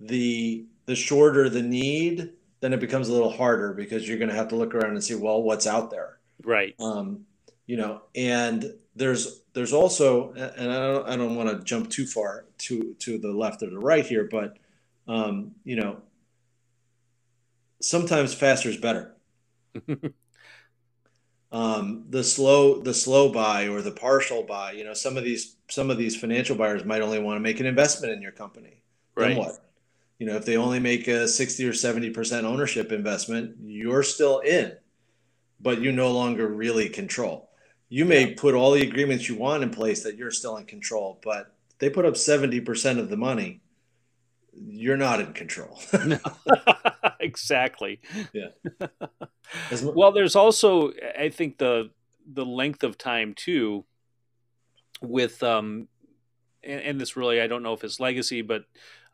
The 0.00 0.64
the 0.86 0.96
shorter 0.96 1.48
the 1.48 1.62
need 1.62 2.32
then 2.60 2.72
it 2.72 2.80
becomes 2.80 3.08
a 3.08 3.12
little 3.12 3.30
harder 3.30 3.72
because 3.72 4.06
you're 4.06 4.18
going 4.18 4.28
to 4.28 4.34
have 4.34 4.48
to 4.48 4.56
look 4.56 4.74
around 4.74 4.92
and 4.92 5.04
see 5.04 5.14
well 5.14 5.42
what's 5.42 5.66
out 5.66 5.90
there? 5.90 6.18
Right. 6.42 6.74
Um 6.78 7.26
you 7.66 7.76
know 7.76 8.02
and 8.16 8.64
there's 8.96 9.42
there's 9.52 9.72
also 9.72 10.32
and 10.32 10.72
i 10.72 10.78
don't, 10.86 11.08
I 11.08 11.16
don't 11.16 11.36
want 11.36 11.50
to 11.50 11.64
jump 11.64 11.88
too 11.88 12.04
far 12.04 12.46
to 12.58 12.94
to 12.98 13.16
the 13.16 13.32
left 13.32 13.62
or 13.62 13.70
the 13.70 13.78
right 13.78 14.04
here 14.04 14.28
but 14.28 14.58
um, 15.06 15.52
you 15.64 15.76
know 15.76 15.98
sometimes 17.80 18.34
faster 18.34 18.68
is 18.68 18.76
better 18.76 19.14
um, 21.52 22.04
the 22.08 22.22
slow 22.22 22.80
the 22.80 22.94
slow 22.94 23.32
buy 23.32 23.68
or 23.68 23.82
the 23.82 23.90
partial 23.90 24.42
buy 24.42 24.72
you 24.72 24.84
know 24.84 24.94
some 24.94 25.16
of 25.16 25.24
these 25.24 25.56
some 25.68 25.90
of 25.90 25.98
these 25.98 26.16
financial 26.16 26.56
buyers 26.56 26.84
might 26.84 27.02
only 27.02 27.18
want 27.18 27.36
to 27.36 27.40
make 27.40 27.60
an 27.60 27.66
investment 27.66 28.12
in 28.12 28.22
your 28.22 28.32
company 28.32 28.82
right 29.16 29.28
then 29.28 29.36
what 29.36 29.70
you 30.18 30.26
know 30.26 30.36
if 30.36 30.44
they 30.44 30.56
only 30.56 30.78
make 30.78 31.08
a 31.08 31.26
60 31.26 31.66
or 31.66 31.72
70 31.72 32.10
percent 32.10 32.46
ownership 32.46 32.92
investment 32.92 33.56
you're 33.62 34.02
still 34.02 34.38
in 34.40 34.72
but 35.60 35.80
you 35.80 35.92
no 35.92 36.12
longer 36.12 36.46
really 36.46 36.88
control 36.88 37.50
you 37.90 38.04
may 38.04 38.28
yeah. 38.28 38.34
put 38.36 38.54
all 38.54 38.70
the 38.70 38.86
agreements 38.86 39.28
you 39.28 39.34
want 39.34 39.64
in 39.64 39.70
place 39.70 40.04
that 40.04 40.16
you're 40.16 40.30
still 40.30 40.56
in 40.56 40.64
control, 40.64 41.18
but 41.22 41.52
they 41.80 41.90
put 41.90 42.06
up 42.06 42.14
70% 42.14 42.98
of 42.98 43.10
the 43.10 43.16
money. 43.16 43.60
You're 44.52 44.96
not 44.96 45.20
in 45.20 45.32
control. 45.32 45.78
exactly. 47.20 48.00
Yeah. 48.32 48.48
well, 49.82 50.12
there's 50.12 50.36
also, 50.36 50.92
I 51.18 51.28
think 51.28 51.58
the, 51.58 51.90
the 52.30 52.44
length 52.44 52.82
of 52.82 52.98
time 52.98 53.34
too 53.34 53.84
with, 55.00 55.42
um, 55.42 55.88
and, 56.62 56.80
and 56.80 57.00
this 57.00 57.16
really, 57.16 57.40
I 57.40 57.46
don't 57.46 57.62
know 57.62 57.72
if 57.72 57.84
it's 57.84 58.00
legacy, 58.00 58.42
but, 58.42 58.64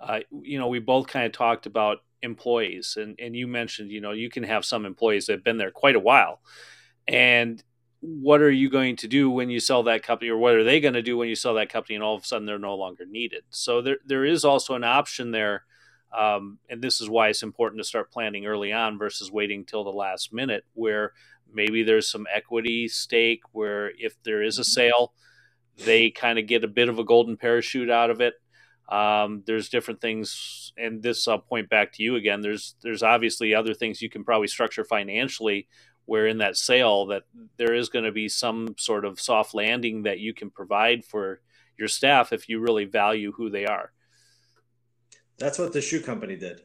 uh, 0.00 0.20
you 0.42 0.58
know, 0.58 0.68
we 0.68 0.78
both 0.78 1.06
kind 1.06 1.26
of 1.26 1.32
talked 1.32 1.66
about 1.66 1.98
employees 2.22 2.96
and, 3.00 3.18
and 3.18 3.36
you 3.36 3.46
mentioned, 3.46 3.90
you 3.90 4.00
know, 4.00 4.12
you 4.12 4.28
can 4.28 4.42
have 4.42 4.64
some 4.64 4.84
employees 4.84 5.26
that 5.26 5.34
have 5.34 5.44
been 5.44 5.58
there 5.58 5.70
quite 5.70 5.96
a 5.96 6.00
while 6.00 6.40
and 7.08 7.62
what 8.00 8.40
are 8.40 8.50
you 8.50 8.68
going 8.68 8.96
to 8.96 9.08
do 9.08 9.30
when 9.30 9.50
you 9.50 9.58
sell 9.58 9.82
that 9.82 10.02
company 10.02 10.30
or 10.30 10.36
what 10.36 10.54
are 10.54 10.64
they 10.64 10.80
going 10.80 10.94
to 10.94 11.02
do 11.02 11.16
when 11.16 11.28
you 11.28 11.34
sell 11.34 11.54
that 11.54 11.70
company 11.70 11.94
and 11.94 12.04
all 12.04 12.14
of 12.14 12.22
a 12.22 12.26
sudden 12.26 12.46
they're 12.46 12.58
no 12.58 12.74
longer 12.74 13.04
needed 13.06 13.42
so 13.50 13.80
there, 13.80 13.98
there 14.04 14.24
is 14.24 14.44
also 14.44 14.74
an 14.74 14.84
option 14.84 15.30
there 15.30 15.64
um, 16.16 16.58
and 16.70 16.82
this 16.82 17.00
is 17.00 17.08
why 17.08 17.28
it's 17.28 17.42
important 17.42 17.80
to 17.80 17.88
start 17.88 18.12
planning 18.12 18.46
early 18.46 18.72
on 18.72 18.98
versus 18.98 19.30
waiting 19.30 19.64
till 19.64 19.84
the 19.84 19.90
last 19.90 20.32
minute 20.32 20.64
where 20.74 21.12
maybe 21.52 21.82
there's 21.82 22.10
some 22.10 22.26
equity 22.32 22.88
stake 22.88 23.42
where 23.52 23.90
if 23.98 24.20
there 24.22 24.42
is 24.42 24.58
a 24.58 24.62
mm-hmm. 24.62 24.70
sale 24.70 25.12
they 25.84 26.10
kind 26.10 26.38
of 26.38 26.46
get 26.46 26.64
a 26.64 26.68
bit 26.68 26.88
of 26.88 26.98
a 26.98 27.04
golden 27.04 27.36
parachute 27.36 27.90
out 27.90 28.10
of 28.10 28.20
it 28.20 28.34
um, 28.88 29.42
there's 29.46 29.68
different 29.68 30.00
things 30.00 30.72
and 30.76 31.02
this 31.02 31.26
i'll 31.26 31.38
point 31.38 31.68
back 31.68 31.92
to 31.92 32.02
you 32.02 32.16
again 32.16 32.40
there's 32.40 32.76
there's 32.82 33.02
obviously 33.02 33.54
other 33.54 33.74
things 33.74 34.02
you 34.02 34.10
can 34.10 34.22
probably 34.22 34.46
structure 34.46 34.84
financially 34.84 35.66
where 36.06 36.26
in 36.26 36.38
that 36.38 36.56
sale 36.56 37.06
that 37.06 37.24
there 37.56 37.74
is 37.74 37.88
going 37.88 38.04
to 38.04 38.12
be 38.12 38.28
some 38.28 38.74
sort 38.78 39.04
of 39.04 39.20
soft 39.20 39.54
landing 39.54 40.04
that 40.04 40.20
you 40.20 40.32
can 40.32 40.50
provide 40.50 41.04
for 41.04 41.40
your 41.76 41.88
staff 41.88 42.32
if 42.32 42.48
you 42.48 42.60
really 42.60 42.84
value 42.84 43.32
who 43.32 43.50
they 43.50 43.66
are. 43.66 43.92
That's 45.38 45.58
what 45.58 45.72
the 45.72 45.82
shoe 45.82 46.00
company 46.00 46.36
did. 46.36 46.62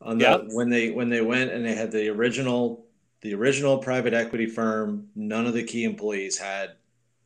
On 0.00 0.18
the, 0.18 0.24
yep. 0.24 0.44
when 0.48 0.68
they 0.68 0.90
when 0.90 1.08
they 1.08 1.20
went 1.20 1.52
and 1.52 1.64
they 1.64 1.74
had 1.74 1.92
the 1.92 2.08
original 2.08 2.86
the 3.20 3.34
original 3.34 3.78
private 3.78 4.14
equity 4.14 4.46
firm, 4.46 5.06
none 5.14 5.46
of 5.46 5.54
the 5.54 5.62
key 5.62 5.84
employees 5.84 6.36
had 6.36 6.72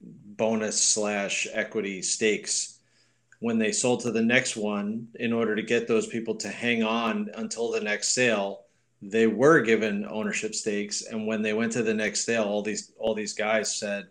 bonus 0.03 0.81
slash 0.81 1.47
equity 1.53 2.03
stakes 2.03 2.81
when 3.41 3.59
they 3.59 3.73
sold 3.73 4.01
to 4.01 4.11
the 4.11 4.23
next 4.23 4.57
one 4.57 5.09
in 5.15 5.33
order 5.33 5.57
to 5.57 5.63
get 5.63 5.89
those 5.89 6.07
people 6.07 6.35
to 6.35 6.49
hang 6.49 6.83
on 6.83 7.31
until 7.35 7.71
the 7.71 7.81
next 7.81 8.11
sale 8.11 8.66
they 9.11 9.27
were 9.27 9.61
given 9.61 10.07
ownership 10.09 10.55
stakes 10.55 11.03
and 11.03 11.27
when 11.27 11.43
they 11.43 11.53
went 11.53 11.73
to 11.73 11.83
the 11.83 11.95
next 11.95 12.25
sale 12.25 12.45
all 12.45 12.63
these 12.63 12.93
all 12.99 13.15
these 13.15 13.35
guys 13.35 13.77
said 13.77 14.07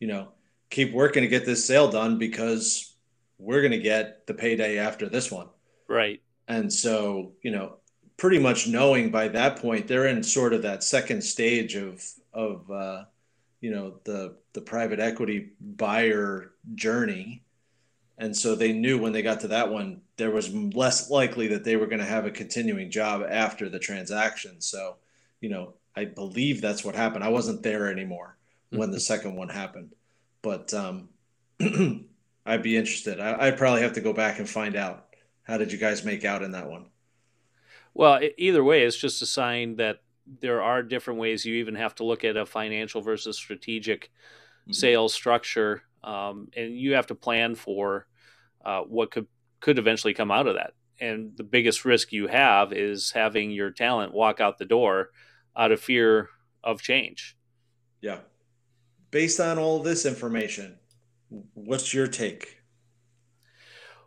you 0.00 0.06
know 0.06 0.28
keep 0.70 0.92
working 0.92 1.22
to 1.22 1.28
get 1.28 1.46
this 1.46 1.64
sale 1.64 1.90
done 1.90 2.18
because 2.18 2.96
we're 3.38 3.60
going 3.60 3.72
to 3.72 3.78
get 3.78 4.26
the 4.26 4.34
payday 4.34 4.78
after 4.78 5.08
this 5.08 5.30
one. 5.30 5.48
Right. 5.88 6.22
And 6.48 6.72
so, 6.72 7.32
you 7.42 7.50
know, 7.50 7.76
pretty 8.16 8.38
much 8.38 8.66
knowing 8.66 9.10
by 9.10 9.28
that 9.28 9.56
point 9.56 9.86
they're 9.86 10.06
in 10.06 10.22
sort 10.22 10.52
of 10.52 10.62
that 10.62 10.82
second 10.82 11.22
stage 11.22 11.74
of 11.74 12.02
of 12.32 12.70
uh, 12.70 13.04
you 13.60 13.70
know 13.70 14.00
the 14.04 14.36
the 14.54 14.60
private 14.60 15.00
equity 15.00 15.50
buyer 15.60 16.52
journey 16.74 17.42
and 18.16 18.34
so 18.34 18.54
they 18.54 18.72
knew 18.72 18.98
when 18.98 19.12
they 19.12 19.20
got 19.20 19.40
to 19.40 19.48
that 19.48 19.70
one 19.70 20.00
there 20.16 20.30
was 20.30 20.52
less 20.52 21.10
likely 21.10 21.48
that 21.48 21.64
they 21.64 21.76
were 21.76 21.86
going 21.86 22.00
to 22.00 22.04
have 22.04 22.24
a 22.24 22.30
continuing 22.30 22.90
job 22.90 23.22
after 23.28 23.68
the 23.68 23.78
transaction. 23.78 24.60
So 24.60 24.96
you 25.40 25.50
know 25.50 25.74
i 25.94 26.04
believe 26.04 26.60
that's 26.60 26.84
what 26.84 26.94
happened. 26.94 27.24
I 27.24 27.28
wasn't 27.28 27.62
there 27.62 27.90
anymore 27.90 28.36
when 28.70 28.90
the 28.90 29.00
second 29.00 29.36
one 29.36 29.48
happened. 29.48 29.94
But 30.42 30.72
um, 30.74 31.08
i'd 32.46 32.62
be 32.62 32.76
interested. 32.76 33.20
I, 33.20 33.46
i'd 33.46 33.58
probably 33.58 33.82
have 33.82 33.94
to 33.94 34.00
go 34.00 34.12
back 34.12 34.38
and 34.38 34.48
find 34.48 34.76
out. 34.76 35.04
How 35.42 35.58
did 35.58 35.70
you 35.70 35.78
guys 35.78 36.04
make 36.04 36.24
out 36.24 36.42
in 36.42 36.52
that 36.52 36.68
one? 36.68 36.86
Well 37.94 38.20
either 38.36 38.64
way 38.64 38.82
it's 38.82 38.96
just 38.96 39.22
a 39.22 39.26
sign 39.26 39.76
that 39.76 40.00
there 40.40 40.60
are 40.60 40.82
different 40.82 41.20
ways 41.20 41.44
you 41.44 41.56
even 41.56 41.76
have 41.76 41.94
to 41.94 42.04
look 42.04 42.24
at 42.24 42.36
a 42.36 42.44
financial 42.44 43.00
versus 43.00 43.36
strategic 43.36 44.06
mm-hmm. 44.62 44.72
sales 44.72 45.14
structure 45.14 45.82
um, 46.02 46.48
and 46.56 46.76
you 46.78 46.94
have 46.94 47.06
to 47.08 47.14
plan 47.14 47.54
for 47.54 48.06
uh, 48.64 48.80
what 48.82 49.10
could 49.10 49.26
could 49.66 49.78
eventually 49.80 50.14
come 50.14 50.30
out 50.30 50.46
of 50.46 50.54
that. 50.54 50.74
And 51.00 51.32
the 51.36 51.42
biggest 51.42 51.84
risk 51.84 52.12
you 52.12 52.28
have 52.28 52.72
is 52.72 53.10
having 53.10 53.50
your 53.50 53.72
talent 53.72 54.14
walk 54.14 54.40
out 54.40 54.58
the 54.58 54.64
door 54.64 55.10
out 55.56 55.72
of 55.72 55.80
fear 55.80 56.28
of 56.62 56.80
change. 56.80 57.36
Yeah. 58.00 58.20
Based 59.10 59.40
on 59.40 59.58
all 59.58 59.80
this 59.80 60.06
information, 60.06 60.78
what's 61.54 61.92
your 61.92 62.06
take? 62.06 62.62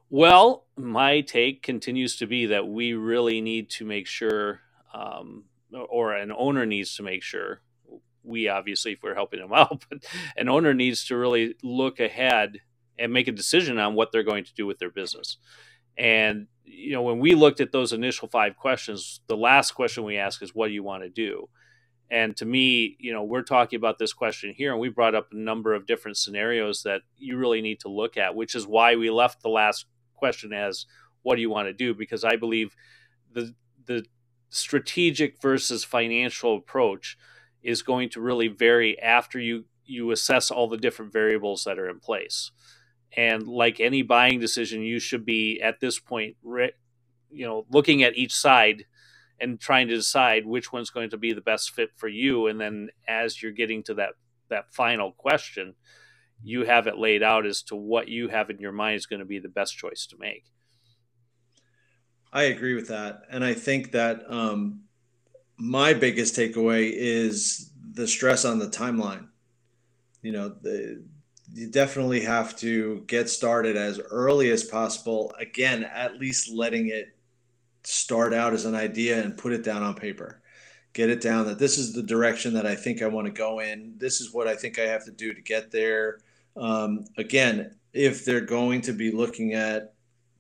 Well, 0.10 0.66
my 0.78 1.20
take 1.20 1.62
continues 1.62 2.16
to 2.20 2.26
be 2.26 2.46
that 2.46 2.66
we 2.66 2.94
really 2.94 3.42
need 3.42 3.70
to 3.72 3.86
make 3.86 4.08
sure, 4.08 4.62
um, 4.94 5.44
or 5.90 6.16
an 6.16 6.32
owner 6.32 6.66
needs 6.66 6.96
to 6.96 7.04
make 7.04 7.22
sure 7.22 7.60
we 8.24 8.48
obviously 8.48 8.94
if 8.94 9.04
we're 9.04 9.16
helping 9.16 9.40
them 9.40 9.54
out 9.54 9.84
but 9.90 10.04
an 10.38 10.50
owner 10.50 10.74
needs 10.74 11.06
to 11.06 11.18
really 11.18 11.56
look 11.64 12.00
ahead 12.00 12.60
and 13.00 13.14
make 13.14 13.28
a 13.28 13.32
decision 13.32 13.80
on 13.80 13.96
what 13.96 14.12
they're 14.12 14.24
going 14.24 14.44
to 14.44 14.54
do 14.54 14.66
with 14.66 14.80
their 14.80 14.92
business. 14.92 15.38
And 15.98 16.48
you 16.64 16.94
know 16.94 17.02
when 17.02 17.20
we 17.20 17.34
looked 17.36 17.62
at 17.62 17.72
those 17.72 17.94
initial 17.94 18.28
five 18.28 18.56
questions 18.56 19.22
the 19.28 19.36
last 19.36 19.72
question 19.72 20.04
we 20.04 20.18
ask 20.18 20.42
is 20.44 20.54
what 20.54 20.68
do 20.68 20.74
you 20.74 20.84
want 20.84 21.04
to 21.04 21.10
do? 21.10 21.50
And 22.12 22.36
to 22.38 22.46
me 22.46 22.96
you 23.00 23.12
know 23.12 23.24
we're 23.24 23.42
talking 23.42 23.78
about 23.78 23.98
this 23.98 24.14
question 24.14 24.54
here 24.56 24.72
and 24.72 24.80
we 24.80 24.90
brought 24.90 25.16
up 25.16 25.30
a 25.32 25.38
number 25.38 25.74
of 25.74 25.88
different 25.88 26.18
scenarios 26.18 26.84
that 26.84 27.02
you 27.18 27.38
really 27.38 27.62
need 27.62 27.80
to 27.82 27.90
look 27.90 28.18
at 28.18 28.36
which 28.36 28.56
is 28.56 28.68
why 28.68 28.96
we 28.96 29.10
left 29.10 29.42
the 29.42 29.50
last 29.50 29.86
question 30.14 30.54
as 30.54 30.86
what 31.22 31.36
do 31.36 31.42
you 31.42 31.50
want 31.50 31.68
to 31.68 31.74
do? 31.74 31.94
Because 31.94 32.24
i 32.24 32.36
believe 32.36 32.76
the 33.34 33.54
the 33.86 34.06
strategic 34.50 35.42
versus 35.42 35.84
financial 35.84 36.56
approach 36.58 37.18
is 37.62 37.82
going 37.82 38.10
to 38.10 38.22
really 38.22 38.48
vary 38.48 39.00
after 39.00 39.40
you 39.40 39.66
you 39.86 40.12
assess 40.12 40.52
all 40.52 40.68
the 40.68 40.78
different 40.78 41.12
variables 41.12 41.64
that 41.64 41.80
are 41.80 41.90
in 41.90 42.00
place. 42.00 42.52
And 43.16 43.48
like 43.48 43.80
any 43.80 44.02
buying 44.02 44.40
decision, 44.40 44.82
you 44.84 45.00
should 45.00 45.26
be 45.26 45.62
at 45.62 45.80
this 45.80 46.00
point, 46.00 46.38
you 46.44 47.46
know, 47.46 47.66
looking 47.72 48.04
at 48.04 48.16
each 48.16 48.34
side 48.36 48.86
and 49.40 49.60
trying 49.60 49.88
to 49.88 49.96
decide 49.96 50.46
which 50.46 50.72
one's 50.72 50.90
going 50.90 51.10
to 51.10 51.18
be 51.18 51.34
the 51.34 51.42
best 51.42 51.72
fit 51.72 51.90
for 51.96 52.08
you. 52.08 52.48
And 52.48 52.60
then 52.60 52.90
as 53.08 53.42
you're 53.42 53.52
getting 53.52 53.84
to 53.84 53.96
that 53.96 54.12
that 54.50 54.74
final 54.74 55.12
question, 55.12 55.76
you 56.44 56.66
have 56.66 56.88
it 56.88 56.98
laid 56.98 57.24
out 57.24 57.46
as 57.46 57.62
to 57.64 57.76
what 57.76 58.08
you 58.08 58.28
have 58.30 58.50
in 58.50 58.60
your 58.60 58.72
mind 58.72 58.96
is 58.96 59.06
going 59.06 59.20
to 59.20 59.26
be 59.26 59.40
the 59.40 59.50
best 59.50 59.78
choice 59.78 60.06
to 60.08 60.18
make. 60.18 60.46
I 62.32 62.44
agree 62.44 62.76
with 62.76 62.88
that, 62.90 63.24
and 63.32 63.44
I 63.44 63.56
think 63.56 63.92
that 63.92 64.24
um, 64.32 64.82
my 65.58 65.94
biggest 65.94 66.36
takeaway 66.36 66.92
is 66.94 67.72
the 67.94 68.08
stress 68.08 68.46
on 68.46 68.60
the 68.60 68.68
timeline. 68.68 69.28
You 70.22 70.34
know, 70.34 70.50
the, 70.50 71.04
you 71.54 71.68
definitely 71.68 72.22
have 72.22 72.56
to 72.58 73.04
get 73.08 73.30
started 73.30 73.76
as 73.76 74.00
early 74.00 74.52
as 74.52 74.64
possible. 74.64 75.34
Again, 75.40 75.84
at 75.84 76.20
least 76.20 76.52
letting 76.52 76.90
it 76.90 77.16
start 77.84 78.34
out 78.34 78.54
as 78.54 78.66
an 78.66 78.76
idea 78.76 79.22
and 79.22 79.38
put 79.38 79.54
it 79.54 79.64
down 79.64 79.84
on 79.84 79.96
paper. 79.96 80.42
Get 80.94 81.10
it 81.10 81.22
down 81.22 81.46
that 81.48 81.60
this 81.60 81.78
is 81.78 81.94
the 81.94 82.04
direction 82.04 82.54
that 82.54 82.66
I 82.66 82.76
think 82.76 83.02
I 83.02 83.08
want 83.08 83.28
to 83.28 83.32
go 83.32 83.60
in. 83.60 83.94
This 83.98 84.22
is 84.22 84.34
what 84.34 84.48
I 84.48 84.56
think 84.56 84.80
I 84.80 84.84
have 84.84 85.06
to 85.06 85.12
do 85.12 85.34
to 85.34 85.42
get 85.42 85.72
there. 85.72 86.20
Um, 86.58 87.06
again, 87.18 87.76
if 87.94 88.26
they're 88.26 88.42
going 88.42 88.82
to 88.82 88.94
be 88.94 89.12
looking 89.12 89.54
at 89.54 89.94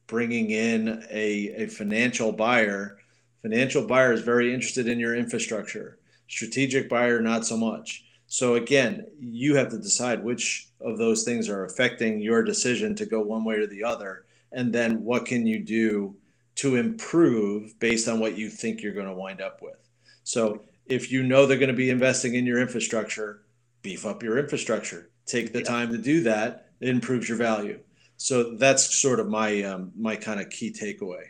bringing 0.08 0.52
in 0.52 1.06
a, 1.10 1.64
a 1.64 1.68
financial 1.68 2.32
buyer, 2.32 3.00
Financial 3.42 3.86
buyer 3.86 4.12
is 4.12 4.22
very 4.22 4.54
interested 4.54 4.88
in 4.88 5.00
your 5.00 5.16
infrastructure. 5.16 5.98
Strategic 6.28 6.90
buyer, 6.90 7.22
not 7.22 7.46
so 7.46 7.56
much. 7.56 8.06
So 8.30 8.56
again, 8.56 9.08
you 9.20 9.56
have 9.56 9.70
to 9.70 9.78
decide 9.78 10.24
which 10.24 10.70
of 10.80 10.98
those 10.98 11.24
things 11.24 11.50
are 11.50 11.66
affecting 11.66 12.22
your 12.22 12.44
decision 12.44 12.96
to 12.96 13.06
go 13.06 13.20
one 13.20 13.44
way 13.44 13.56
or 13.56 13.68
the 13.68 13.84
other. 13.84 14.26
And 14.52 14.72
then 14.72 15.04
what 15.04 15.26
can 15.26 15.46
you 15.46 15.60
do 15.60 16.16
to 16.56 16.78
improve 16.78 17.78
based 17.80 18.08
on 18.08 18.20
what 18.20 18.38
you 18.38 18.50
think 18.50 18.82
you're 18.82 18.94
going 18.94 19.08
to 19.08 19.14
wind 19.14 19.42
up 19.42 19.62
with? 19.62 19.90
So 20.24 20.62
if 20.86 21.12
you 21.12 21.24
know 21.24 21.46
they're 21.46 21.58
going 21.58 21.68
to 21.68 21.76
be 21.76 21.90
investing 21.90 22.36
in 22.36 22.46
your 22.46 22.60
infrastructure, 22.60 23.42
beef 23.82 24.06
up 24.06 24.24
your 24.24 24.38
infrastructure. 24.38 25.10
Take 25.26 25.52
the 25.52 25.60
yeah. 25.60 25.66
time 25.66 25.92
to 25.92 25.98
do 25.98 26.24
that. 26.24 26.70
It 26.80 26.90
improves 26.90 27.28
your 27.28 27.38
value. 27.38 27.80
So 28.18 28.56
that's 28.56 28.96
sort 28.96 29.20
of 29.20 29.28
my 29.28 29.64
um, 29.64 29.92
my 29.98 30.16
kind 30.16 30.40
of 30.40 30.50
key 30.50 30.72
takeaway 30.72 31.24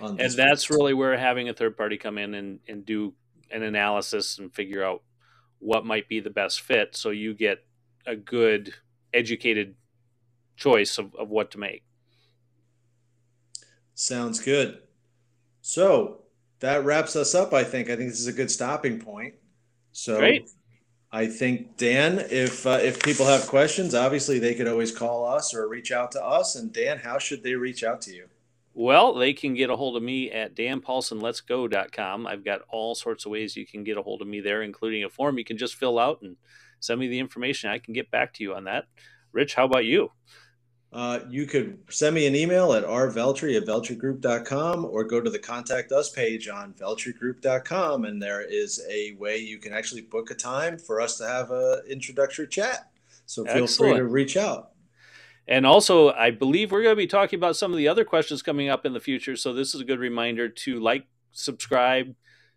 and 0.00 0.32
that's 0.32 0.70
really 0.70 0.94
where 0.94 1.16
having 1.16 1.48
a 1.48 1.54
third 1.54 1.76
party 1.76 1.96
come 1.96 2.18
in 2.18 2.34
and, 2.34 2.60
and 2.68 2.84
do 2.84 3.12
an 3.50 3.62
analysis 3.62 4.38
and 4.38 4.52
figure 4.52 4.84
out 4.84 5.02
what 5.62 5.86
might 5.86 6.08
be 6.08 6.20
the 6.20 6.30
best 6.30 6.60
fit 6.60 6.94
so 6.96 7.10
you 7.10 7.34
get 7.34 7.64
a 8.06 8.16
good 8.16 8.74
educated 9.14 9.74
choice 10.56 10.98
of, 10.98 11.14
of 11.14 11.28
what 11.28 11.50
to 11.50 11.58
make 11.58 11.82
sounds 13.94 14.40
good 14.40 14.78
so 15.60 16.22
that 16.60 16.84
wraps 16.84 17.16
us 17.16 17.34
up 17.34 17.52
i 17.52 17.62
think 17.62 17.88
i 17.88 17.96
think 17.96 18.10
this 18.10 18.20
is 18.20 18.26
a 18.26 18.32
good 18.32 18.50
stopping 18.50 18.98
point 18.98 19.34
so 19.92 20.18
Great. 20.18 20.48
I 21.14 21.26
think 21.26 21.76
Dan, 21.76 22.24
if 22.30 22.66
uh, 22.66 22.78
if 22.82 23.02
people 23.02 23.26
have 23.26 23.46
questions, 23.46 23.94
obviously 23.94 24.38
they 24.38 24.54
could 24.54 24.66
always 24.66 24.96
call 24.96 25.26
us 25.26 25.54
or 25.54 25.68
reach 25.68 25.92
out 25.92 26.10
to 26.12 26.24
us. 26.24 26.56
And 26.56 26.72
Dan, 26.72 26.98
how 26.98 27.18
should 27.18 27.42
they 27.42 27.54
reach 27.54 27.84
out 27.84 28.00
to 28.02 28.14
you? 28.14 28.28
Well, 28.74 29.14
they 29.14 29.32
can 29.34 29.54
get 29.54 29.70
a 29.70 29.76
hold 29.76 29.96
of 29.96 30.02
me 30.02 30.30
at 30.30 30.54
danpaulsonletsgo.com. 30.56 32.26
I've 32.26 32.44
got 32.44 32.62
all 32.70 32.94
sorts 32.94 33.26
of 33.26 33.32
ways 33.32 33.56
you 33.56 33.66
can 33.66 33.84
get 33.84 33.98
a 33.98 34.02
hold 34.02 34.22
of 34.22 34.28
me 34.28 34.40
there, 34.40 34.62
including 34.62 35.04
a 35.04 35.10
form 35.10 35.38
you 35.38 35.44
can 35.44 35.58
just 35.58 35.74
fill 35.74 35.98
out 35.98 36.22
and 36.22 36.36
send 36.80 36.98
me 36.98 37.08
the 37.08 37.18
information. 37.18 37.70
I 37.70 37.78
can 37.78 37.92
get 37.92 38.10
back 38.10 38.32
to 38.34 38.42
you 38.42 38.54
on 38.54 38.64
that. 38.64 38.86
Rich, 39.32 39.54
how 39.54 39.66
about 39.66 39.84
you? 39.84 40.10
Uh, 40.92 41.20
you 41.30 41.46
could 41.46 41.78
send 41.88 42.14
me 42.14 42.26
an 42.26 42.34
email 42.34 42.74
at 42.74 42.84
rveltri 42.84 43.56
at 43.56 43.66
veltrigroup.com 43.66 44.84
or 44.84 45.04
go 45.04 45.22
to 45.22 45.30
the 45.30 45.38
contact 45.38 45.90
us 45.90 46.10
page 46.10 46.48
on 46.48 46.74
veltrigroup.com 46.74 48.04
and 48.04 48.22
there 48.22 48.42
is 48.42 48.84
a 48.90 49.12
way 49.12 49.38
you 49.38 49.56
can 49.56 49.72
actually 49.72 50.02
book 50.02 50.30
a 50.30 50.34
time 50.34 50.76
for 50.76 51.00
us 51.00 51.16
to 51.16 51.26
have 51.26 51.50
an 51.50 51.80
introductory 51.88 52.46
chat. 52.46 52.90
So 53.24 53.44
feel 53.44 53.64
Excellent. 53.64 53.92
free 53.92 53.98
to 54.00 54.04
reach 54.04 54.36
out. 54.36 54.71
And 55.48 55.66
also, 55.66 56.10
I 56.10 56.30
believe 56.30 56.70
we're 56.70 56.82
going 56.82 56.92
to 56.92 56.96
be 56.96 57.06
talking 57.06 57.38
about 57.38 57.56
some 57.56 57.72
of 57.72 57.78
the 57.78 57.88
other 57.88 58.04
questions 58.04 58.42
coming 58.42 58.68
up 58.68 58.86
in 58.86 58.92
the 58.92 59.00
future. 59.00 59.36
So 59.36 59.52
this 59.52 59.74
is 59.74 59.80
a 59.80 59.84
good 59.84 59.98
reminder 59.98 60.48
to 60.48 60.80
like, 60.80 61.06
subscribe, 61.32 62.14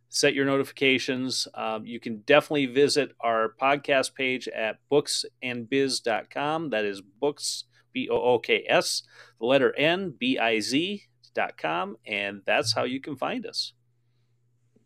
set 0.10 0.34
your 0.34 0.46
notifications. 0.46 1.48
Um, 1.56 1.86
you 1.86 2.00
can 2.00 2.22
definitely 2.26 2.68
visit 2.68 3.12
our 3.20 3.54
podcast 3.60 4.14
page 4.14 4.48
at 4.48 4.78
booksandbiz.com. 4.92 6.70
That 6.70 6.86
is 6.86 7.02
books, 7.02 7.64
B 7.92 8.08
O 8.12 8.22
O 8.22 8.40
K 8.40 8.66
S, 8.68 9.04
the 9.40 9.46
letter 9.46 9.76
N, 9.76 10.14
B 10.18 10.38
I 10.38 10.60
Z.com. 10.60 11.98
And 12.06 12.42
that's 12.46 12.74
how 12.74 12.84
you 12.84 13.02
can 13.02 13.16
find 13.16 13.46
us. 13.46 13.74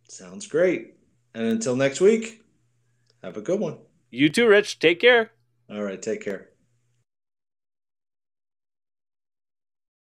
Sounds 0.07 0.47
great. 0.47 0.95
And 1.35 1.45
until 1.45 1.75
next 1.75 2.01
week, 2.01 2.41
have 3.21 3.37
a 3.37 3.41
good 3.41 3.59
one. 3.59 3.77
You 4.09 4.29
too, 4.29 4.47
Rich. 4.47 4.79
Take 4.79 4.99
care. 4.99 5.31
All 5.69 5.83
right. 5.83 6.01
Take 6.01 6.21
care. 6.21 6.48